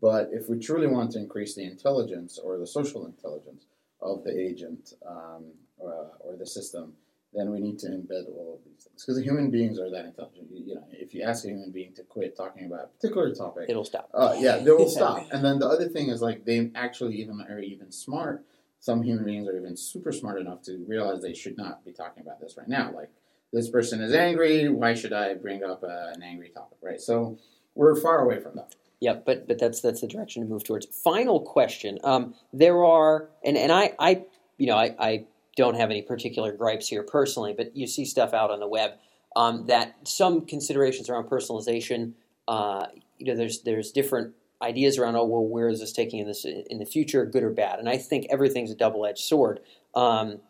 But 0.01 0.31
if 0.33 0.49
we 0.49 0.59
truly 0.59 0.87
want 0.87 1.13
to 1.13 1.19
increase 1.19 1.55
the 1.55 1.65
intelligence 1.65 2.39
or 2.39 2.59
the 2.59 2.67
social 2.67 3.07
intelligence 3.07 3.67
of 4.01 4.25
the 4.25 4.39
agent 4.39 4.95
um, 5.07 5.45
or, 5.79 6.13
or 6.21 6.37
the 6.37 6.47
system, 6.47 6.95
then 7.33 7.51
we 7.51 7.61
need 7.61 7.79
to 7.79 7.87
embed 7.87 8.27
all 8.35 8.59
of 8.59 8.65
these 8.65 8.85
things 8.85 9.05
because 9.05 9.23
human 9.23 9.51
beings 9.51 9.79
are 9.79 9.91
that 9.91 10.05
intelligent. 10.05 10.49
You, 10.51 10.65
you, 10.67 10.75
know, 10.75 10.85
if 10.91 11.15
you 11.15 11.23
ask 11.23 11.45
a 11.45 11.49
human 11.49 11.71
being 11.71 11.95
to 11.95 12.03
quit 12.03 12.37
talking 12.37 12.67
about 12.67 12.85
a 12.85 12.87
particular 12.89 13.33
topic, 13.35 13.67
it'll 13.69 13.85
stop. 13.85 14.11
Uh, 14.13 14.35
yeah, 14.39 14.59
they 14.59 14.71
will 14.71 14.89
stop. 14.89 15.27
And 15.33 15.45
then 15.45 15.59
the 15.61 15.69
other 15.69 15.89
thing 15.89 16.09
is 16.09 16.21
like 16.23 16.45
they 16.45 16.71
actually 16.75 17.17
even 17.17 17.41
are 17.43 17.61
even 17.61 17.93
smart. 17.93 18.45
Some 18.81 19.03
human 19.03 19.25
beings 19.25 19.47
are 19.47 19.57
even 19.57 19.77
super 19.77 20.11
smart 20.11 20.41
enough 20.41 20.63
to 20.63 20.85
realize 20.89 21.23
they 21.23 21.35
should 21.35 21.57
not 21.57 21.85
be 21.85 21.93
talking 21.93 22.23
about 22.23 22.41
this 22.41 22.57
right 22.57 22.69
now. 22.69 22.91
Like 22.93 23.11
this 23.53 23.69
person 23.71 24.01
is 24.01 24.15
angry. 24.15 24.69
Why 24.69 24.95
should 24.95 25.13
I 25.13 25.35
bring 25.35 25.65
up 25.65 25.83
uh, 25.83 26.13
an 26.15 26.23
angry 26.23 26.51
topic? 26.51 26.79
Right. 26.83 27.01
So 27.01 27.39
we're 27.75 27.97
far 27.97 28.21
away 28.21 28.41
from 28.41 28.57
that. 28.57 28.75
Yeah, 29.01 29.15
but 29.15 29.49
but 29.49 29.59
that's 29.59 29.81
that's 29.81 30.03
the 30.03 30.07
direction 30.07 30.43
to 30.43 30.49
move 30.49 30.65
towards. 30.65 30.87
Final 30.87 31.41
question. 31.41 31.99
Um, 32.05 32.35
there 32.53 32.85
are 32.85 33.31
and 33.45 33.57
and 33.57 33.73
I 33.73 33.93
I 33.99 34.25
you 34.59 34.67
know 34.67 34.77
I, 34.77 34.95
I 34.99 35.25
don't 35.57 35.75
have 35.75 35.91
any 35.91 36.03
particular 36.03 36.53
gripes 36.53 36.89
here 36.89 37.03
personally, 37.03 37.55
but 37.57 37.77
you 37.77 37.87
see 37.87 38.05
stuff 38.05 38.35
out 38.35 38.51
on 38.51 38.61
the 38.61 38.69
web 38.69 38.93
um, 39.37 39.67
that 39.67 39.97
some 40.05 40.43
considerations 40.43 41.09
around 41.09 41.25
personalization. 41.25 42.13
Uh, 42.47 42.87
you 43.19 43.27
know, 43.27 43.37
there's 43.37 43.63
there's 43.63 43.91
different 43.91 44.35
ideas 44.63 44.99
around. 44.99 45.17
Oh, 45.17 45.25
well, 45.25 45.45
where 45.45 45.69
is 45.69 45.81
this 45.81 45.93
taking 45.93 46.21
in 46.21 46.27
this 46.27 46.45
in 46.45 46.79
the 46.79 46.87
future, 46.87 47.25
good 47.25 47.43
or 47.43 47.51
bad? 47.51 47.79
And 47.79 47.89
I 47.89 47.97
think 47.97 48.27
everything's 48.31 48.71
a 48.71 48.75
double 48.75 49.07
edged 49.07 49.25
sword. 49.25 49.61
Um, 49.95 50.41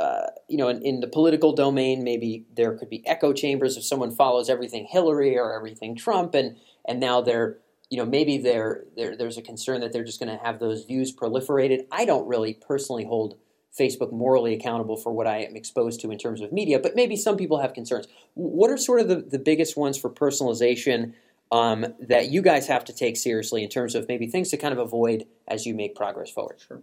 uh, 0.00 0.30
you 0.48 0.56
know, 0.56 0.68
in, 0.68 0.82
in, 0.82 1.00
the 1.00 1.06
political 1.06 1.52
domain, 1.52 2.02
maybe 2.02 2.46
there 2.56 2.74
could 2.78 2.88
be 2.88 3.06
echo 3.06 3.34
chambers 3.34 3.76
if 3.76 3.84
someone 3.84 4.10
follows 4.10 4.48
everything 4.48 4.86
Hillary 4.88 5.36
or 5.36 5.54
everything 5.54 5.94
Trump, 5.94 6.34
and 6.34 6.56
and 6.88 7.00
now 7.00 7.20
they're 7.20 7.58
you 7.90 7.98
know 7.98 8.06
maybe 8.06 8.38
there 8.38 8.84
there's 8.96 9.36
a 9.36 9.42
concern 9.42 9.82
that 9.82 9.92
they're 9.92 10.04
just 10.04 10.18
going 10.18 10.34
to 10.34 10.42
have 10.42 10.58
those 10.58 10.84
views 10.84 11.14
proliferated. 11.14 11.86
I 11.92 12.06
don't 12.06 12.26
really 12.26 12.54
personally 12.54 13.04
hold 13.04 13.36
Facebook 13.78 14.10
morally 14.10 14.54
accountable 14.54 14.96
for 14.96 15.12
what 15.12 15.26
I 15.26 15.38
am 15.38 15.54
exposed 15.54 16.00
to 16.00 16.10
in 16.10 16.18
terms 16.18 16.40
of 16.40 16.50
media, 16.50 16.78
but 16.78 16.96
maybe 16.96 17.14
some 17.14 17.36
people 17.36 17.60
have 17.60 17.74
concerns. 17.74 18.08
What 18.32 18.70
are 18.70 18.78
sort 18.78 19.00
of 19.00 19.08
the, 19.08 19.16
the 19.16 19.38
biggest 19.38 19.76
ones 19.76 19.98
for 19.98 20.08
personalization 20.08 21.12
um, 21.52 21.84
that 22.00 22.30
you 22.30 22.40
guys 22.40 22.68
have 22.68 22.86
to 22.86 22.94
take 22.94 23.18
seriously 23.18 23.62
in 23.62 23.68
terms 23.68 23.94
of 23.94 24.08
maybe 24.08 24.26
things 24.28 24.48
to 24.50 24.56
kind 24.56 24.72
of 24.72 24.78
avoid 24.78 25.26
as 25.46 25.66
you 25.66 25.74
make 25.74 25.94
progress 25.94 26.30
forward? 26.30 26.58
Sure. 26.66 26.82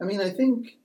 I 0.00 0.04
mean, 0.04 0.20
I 0.20 0.30
think 0.30 0.76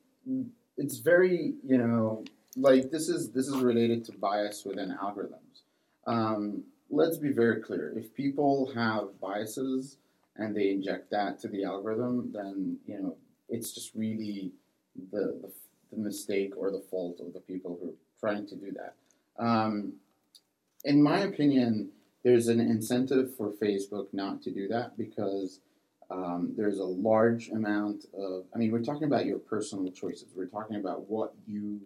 it's 0.78 0.98
very, 0.98 1.54
you 1.66 1.78
know, 1.78 2.24
like 2.58 2.92
this 2.92 3.10
is 3.10 3.32
this 3.32 3.48
is 3.48 3.58
related 3.58 4.06
to 4.06 4.12
bias 4.14 4.64
within 4.66 4.96
algorithms. 5.02 5.64
Um, 6.08 6.64
let's 6.90 7.18
be 7.18 7.32
very 7.32 7.62
clear. 7.62 7.94
If 7.96 8.14
people 8.14 8.72
have 8.76 9.20
biases 9.20 9.98
and 10.38 10.56
they 10.56 10.70
inject 10.70 11.12
that 11.12 11.40
to 11.40 11.48
the 11.48 11.64
algorithm, 11.64 12.32
then 12.34 12.78
you 12.86 13.00
know 13.02 13.18
it's 13.50 13.74
just 13.74 13.94
really 13.96 14.52
the, 15.12 15.40
the, 15.42 15.52
the 15.92 15.98
mistake 15.98 16.54
or 16.58 16.72
the 16.72 16.84
fault 16.90 17.20
of 17.20 17.34
the 17.34 17.40
people 17.42 17.78
who 17.82 17.90
are 17.90 17.94
trying 18.20 18.48
to 18.48 18.56
do 18.56 18.72
that. 18.72 18.96
Um, 19.38 19.94
in 20.84 21.02
my 21.02 21.20
opinion, 21.20 21.90
there's 22.24 22.48
an 22.48 22.60
incentive 22.60 23.36
for 23.36 23.52
Facebook 23.52 24.08
not 24.14 24.42
to 24.44 24.52
do 24.52 24.68
that 24.70 24.98
because 24.98 25.60
um, 26.10 26.54
there's 26.56 26.80
a 26.80 26.86
large 26.86 27.50
amount 27.50 28.06
of, 28.14 28.46
I 28.54 28.58
mean, 28.58 28.72
we're 28.72 28.84
talking 28.84 29.06
about 29.06 29.26
your 29.26 29.40
personal 29.40 29.92
choices. 29.92 30.34
We're 30.36 30.48
talking 30.48 30.78
about 30.78 31.10
what 31.10 31.34
you 31.48 31.82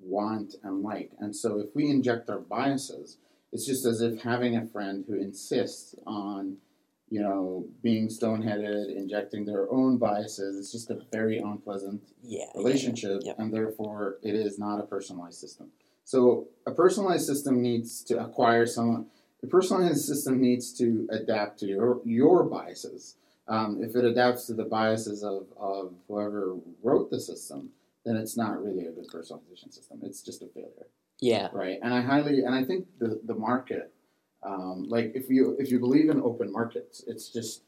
want 0.00 0.54
and 0.62 0.82
like. 0.82 1.12
And 1.18 1.34
so 1.34 1.58
if 1.58 1.74
we 1.74 1.88
inject 1.90 2.28
our 2.28 2.38
biases, 2.38 3.18
it's 3.52 3.66
just 3.66 3.86
as 3.86 4.00
if 4.00 4.22
having 4.22 4.56
a 4.56 4.66
friend 4.66 5.04
who 5.06 5.14
insists 5.14 5.94
on 6.06 6.58
you 7.08 7.20
know, 7.20 7.66
being 7.82 8.10
stone-headed, 8.10 8.88
injecting 8.90 9.44
their 9.44 9.70
own 9.70 9.96
biases. 9.96 10.58
It's 10.58 10.72
just 10.72 10.90
a 10.90 10.98
very 11.12 11.38
unpleasant 11.38 12.02
yeah, 12.22 12.46
relationship, 12.54 13.20
yeah, 13.22 13.32
yeah. 13.36 13.42
and 13.42 13.54
therefore 13.54 14.18
it 14.22 14.34
is 14.34 14.58
not 14.58 14.80
a 14.80 14.82
personalized 14.82 15.38
system. 15.38 15.70
So 16.04 16.48
a 16.66 16.72
personalized 16.72 17.26
system 17.26 17.62
needs 17.62 18.02
to 18.04 18.18
acquire 18.18 18.66
some. 18.66 19.06
A 19.42 19.46
personalized 19.46 20.04
system 20.04 20.40
needs 20.40 20.72
to 20.78 21.06
adapt 21.10 21.60
to 21.60 21.66
your 21.66 22.00
your 22.04 22.42
biases. 22.44 23.16
Um, 23.48 23.80
if 23.82 23.94
it 23.94 24.04
adapts 24.04 24.46
to 24.46 24.54
the 24.54 24.64
biases 24.64 25.22
of, 25.22 25.46
of 25.56 25.92
whoever 26.08 26.56
wrote 26.82 27.10
the 27.10 27.20
system, 27.20 27.70
then 28.04 28.16
it's 28.16 28.36
not 28.36 28.62
really 28.62 28.86
a 28.86 28.90
good 28.90 29.08
personalization 29.08 29.72
system. 29.72 30.00
It's 30.02 30.22
just 30.22 30.42
a 30.42 30.46
failure. 30.46 30.88
Yeah. 31.20 31.48
Right. 31.52 31.78
And 31.82 31.94
I 31.94 32.00
highly 32.00 32.42
and 32.44 32.54
I 32.54 32.64
think 32.64 32.86
the 32.98 33.20
the 33.24 33.34
market 33.34 33.92
um, 34.46 34.84
like 34.88 35.12
if 35.14 35.28
you 35.28 35.56
if 35.58 35.70
you 35.70 35.78
believe 35.78 36.08
in 36.08 36.20
open 36.20 36.52
markets, 36.52 37.02
it's 37.06 37.28
just 37.28 37.62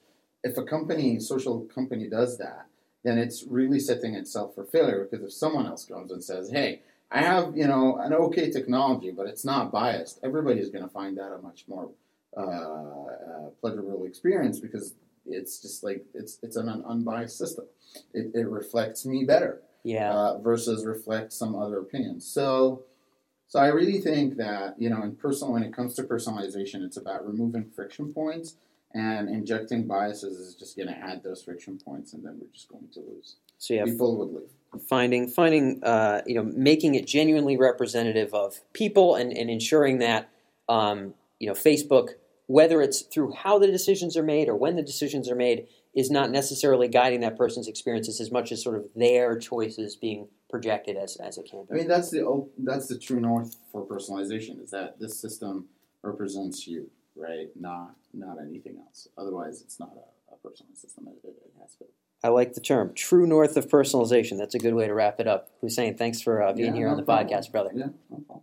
if 0.44 0.56
a 0.56 0.62
company, 0.62 1.18
social 1.18 1.60
company, 1.62 2.08
does 2.08 2.38
that, 2.38 2.66
then 3.04 3.18
it's 3.18 3.44
really 3.48 3.80
setting 3.80 4.14
itself 4.14 4.54
for 4.54 4.64
failure. 4.64 5.08
Because 5.10 5.24
if 5.24 5.32
someone 5.32 5.66
else 5.66 5.84
comes 5.84 6.12
and 6.12 6.22
says, 6.22 6.50
"Hey, 6.50 6.82
I 7.10 7.22
have 7.22 7.56
you 7.56 7.66
know 7.66 7.98
an 7.98 8.12
okay 8.12 8.50
technology, 8.50 9.10
but 9.10 9.26
it's 9.26 9.44
not 9.44 9.72
biased," 9.72 10.20
everybody's 10.22 10.70
going 10.70 10.84
to 10.84 10.90
find 10.90 11.16
that 11.18 11.32
a 11.32 11.38
much 11.42 11.64
more 11.66 11.90
uh, 12.36 12.40
uh, 12.40 13.50
pleasurable 13.60 14.04
experience 14.04 14.60
because 14.60 14.94
it's 15.26 15.60
just 15.60 15.84
like 15.84 16.04
it's 16.14 16.38
it's 16.42 16.56
an 16.56 16.68
unbiased 16.68 17.38
system. 17.38 17.66
It, 18.12 18.32
it 18.34 18.48
reflects 18.48 19.06
me 19.06 19.24
better. 19.24 19.60
Yeah. 19.84 20.12
Uh, 20.12 20.38
versus 20.38 20.84
reflect 20.84 21.32
some 21.32 21.54
other 21.54 21.78
opinions. 21.78 22.26
So 22.26 22.84
so 23.48 23.58
I 23.58 23.68
really 23.68 24.00
think 24.00 24.36
that 24.36 24.74
you 24.78 24.90
know, 24.90 25.02
in 25.02 25.16
personal, 25.16 25.54
when 25.54 25.62
it 25.62 25.72
comes 25.72 25.94
to 25.94 26.02
personalization, 26.02 26.84
it's 26.84 26.98
about 26.98 27.26
removing 27.26 27.70
friction 27.74 28.12
points, 28.12 28.56
and 28.92 29.28
injecting 29.28 29.86
biases 29.86 30.38
is 30.38 30.54
just 30.54 30.76
going 30.76 30.88
to 30.88 30.96
add 30.96 31.22
those 31.22 31.42
friction 31.42 31.78
points, 31.78 32.12
and 32.12 32.24
then 32.24 32.38
we're 32.40 32.52
just 32.52 32.68
going 32.68 32.88
to 32.92 33.00
lose. 33.00 33.36
So 33.56 33.74
yeah, 33.74 33.84
people 33.84 34.16
would 34.18 34.34
leave. 34.34 34.82
Finding, 34.86 35.28
finding, 35.28 35.82
uh, 35.82 36.20
you 36.26 36.34
know, 36.34 36.42
making 36.42 36.94
it 36.94 37.06
genuinely 37.06 37.56
representative 37.56 38.34
of 38.34 38.60
people, 38.74 39.14
and, 39.14 39.32
and 39.32 39.48
ensuring 39.48 39.98
that 40.00 40.28
um, 40.68 41.14
you 41.38 41.46
know, 41.46 41.54
Facebook, 41.54 42.10
whether 42.48 42.80
it's 42.80 43.02
through 43.02 43.32
how 43.32 43.58
the 43.58 43.66
decisions 43.66 44.16
are 44.16 44.22
made 44.22 44.48
or 44.48 44.56
when 44.56 44.74
the 44.74 44.82
decisions 44.82 45.30
are 45.30 45.36
made, 45.36 45.68
is 45.94 46.10
not 46.10 46.30
necessarily 46.30 46.88
guiding 46.88 47.20
that 47.20 47.36
person's 47.36 47.68
experiences 47.68 48.20
as 48.20 48.30
much 48.30 48.50
as 48.50 48.62
sort 48.62 48.76
of 48.76 48.88
their 48.96 49.38
choices 49.38 49.96
being 49.96 50.28
projected 50.50 50.96
as, 50.96 51.16
as 51.16 51.36
it 51.36 51.46
can 51.48 51.64
be. 51.64 51.74
I 51.74 51.76
mean, 51.76 51.88
that's 51.88 52.10
the 52.10 52.48
that's 52.58 52.86
the 52.86 52.98
true 52.98 53.20
north 53.20 53.56
for 53.70 53.86
personalization 53.86 54.62
is 54.62 54.70
that 54.70 54.98
this 54.98 55.20
system 55.20 55.66
represents 56.02 56.66
you, 56.66 56.90
right? 57.14 57.48
Not 57.54 57.94
not 58.14 58.38
anything 58.40 58.78
else. 58.78 59.08
Otherwise, 59.18 59.60
it's 59.60 59.78
not 59.78 59.92
a, 59.94 60.34
a 60.34 60.36
personalized 60.38 60.80
system. 60.80 61.08
It, 61.08 61.28
it, 61.28 61.52
has 61.60 61.74
to. 61.76 61.84
I 62.24 62.28
like 62.28 62.54
the 62.54 62.60
term 62.60 62.94
true 62.94 63.26
north 63.26 63.58
of 63.58 63.68
personalization. 63.68 64.38
That's 64.38 64.54
a 64.54 64.58
good 64.58 64.74
way 64.74 64.86
to 64.86 64.94
wrap 64.94 65.20
it 65.20 65.26
up. 65.26 65.50
Hussein, 65.60 65.98
thanks 65.98 66.22
for 66.22 66.42
uh, 66.42 66.54
being 66.54 66.68
yeah, 66.68 66.78
here 66.78 66.86
no 66.86 66.92
on 66.92 66.96
the 66.96 67.02
problem. 67.02 67.28
podcast, 67.28 67.52
brother. 67.52 67.72
Yeah, 67.74 67.88
no. 68.08 68.42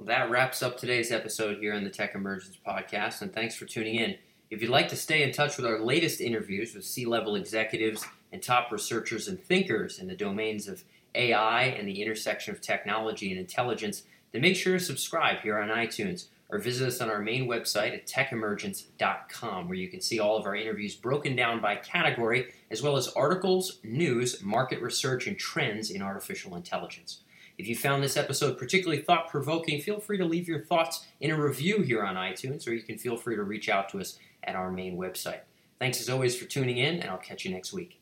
Well, 0.00 0.06
that 0.06 0.30
wraps 0.30 0.62
up 0.62 0.78
today's 0.78 1.12
episode 1.12 1.58
here 1.58 1.74
on 1.74 1.84
the 1.84 1.90
Tech 1.90 2.14
Emergence 2.14 2.56
podcast, 2.66 3.20
and 3.20 3.30
thanks 3.30 3.54
for 3.54 3.66
tuning 3.66 3.96
in. 3.96 4.16
If 4.48 4.62
you'd 4.62 4.70
like 4.70 4.88
to 4.88 4.96
stay 4.96 5.22
in 5.22 5.30
touch 5.30 5.58
with 5.58 5.66
our 5.66 5.78
latest 5.78 6.22
interviews 6.22 6.74
with 6.74 6.86
C 6.86 7.04
level 7.04 7.36
executives 7.36 8.06
and 8.32 8.42
top 8.42 8.72
researchers 8.72 9.28
and 9.28 9.38
thinkers 9.38 9.98
in 9.98 10.06
the 10.06 10.16
domains 10.16 10.68
of 10.68 10.84
AI 11.14 11.64
and 11.64 11.86
the 11.86 12.00
intersection 12.00 12.54
of 12.54 12.62
technology 12.62 13.30
and 13.30 13.38
intelligence, 13.38 14.04
then 14.32 14.40
make 14.40 14.56
sure 14.56 14.78
to 14.78 14.82
subscribe 14.82 15.40
here 15.40 15.58
on 15.58 15.68
iTunes 15.68 16.28
or 16.48 16.58
visit 16.58 16.88
us 16.88 17.02
on 17.02 17.10
our 17.10 17.20
main 17.20 17.46
website 17.46 17.92
at 17.92 18.06
techemergence.com, 18.06 19.68
where 19.68 19.76
you 19.76 19.88
can 19.88 20.00
see 20.00 20.18
all 20.18 20.38
of 20.38 20.46
our 20.46 20.56
interviews 20.56 20.94
broken 20.94 21.36
down 21.36 21.60
by 21.60 21.76
category, 21.76 22.54
as 22.70 22.82
well 22.82 22.96
as 22.96 23.08
articles, 23.08 23.80
news, 23.84 24.42
market 24.42 24.80
research, 24.80 25.26
and 25.26 25.38
trends 25.38 25.90
in 25.90 26.00
artificial 26.00 26.56
intelligence. 26.56 27.20
If 27.60 27.68
you 27.68 27.76
found 27.76 28.02
this 28.02 28.16
episode 28.16 28.56
particularly 28.56 29.02
thought 29.02 29.28
provoking, 29.28 29.82
feel 29.82 30.00
free 30.00 30.16
to 30.16 30.24
leave 30.24 30.48
your 30.48 30.60
thoughts 30.64 31.06
in 31.20 31.30
a 31.30 31.38
review 31.38 31.82
here 31.82 32.02
on 32.02 32.14
iTunes, 32.14 32.66
or 32.66 32.72
you 32.72 32.82
can 32.82 32.96
feel 32.96 33.18
free 33.18 33.36
to 33.36 33.42
reach 33.42 33.68
out 33.68 33.90
to 33.90 34.00
us 34.00 34.18
at 34.44 34.56
our 34.56 34.70
main 34.70 34.96
website. 34.96 35.40
Thanks 35.78 36.00
as 36.00 36.08
always 36.08 36.34
for 36.34 36.46
tuning 36.46 36.78
in, 36.78 37.00
and 37.00 37.10
I'll 37.10 37.18
catch 37.18 37.44
you 37.44 37.50
next 37.50 37.74
week. 37.74 37.99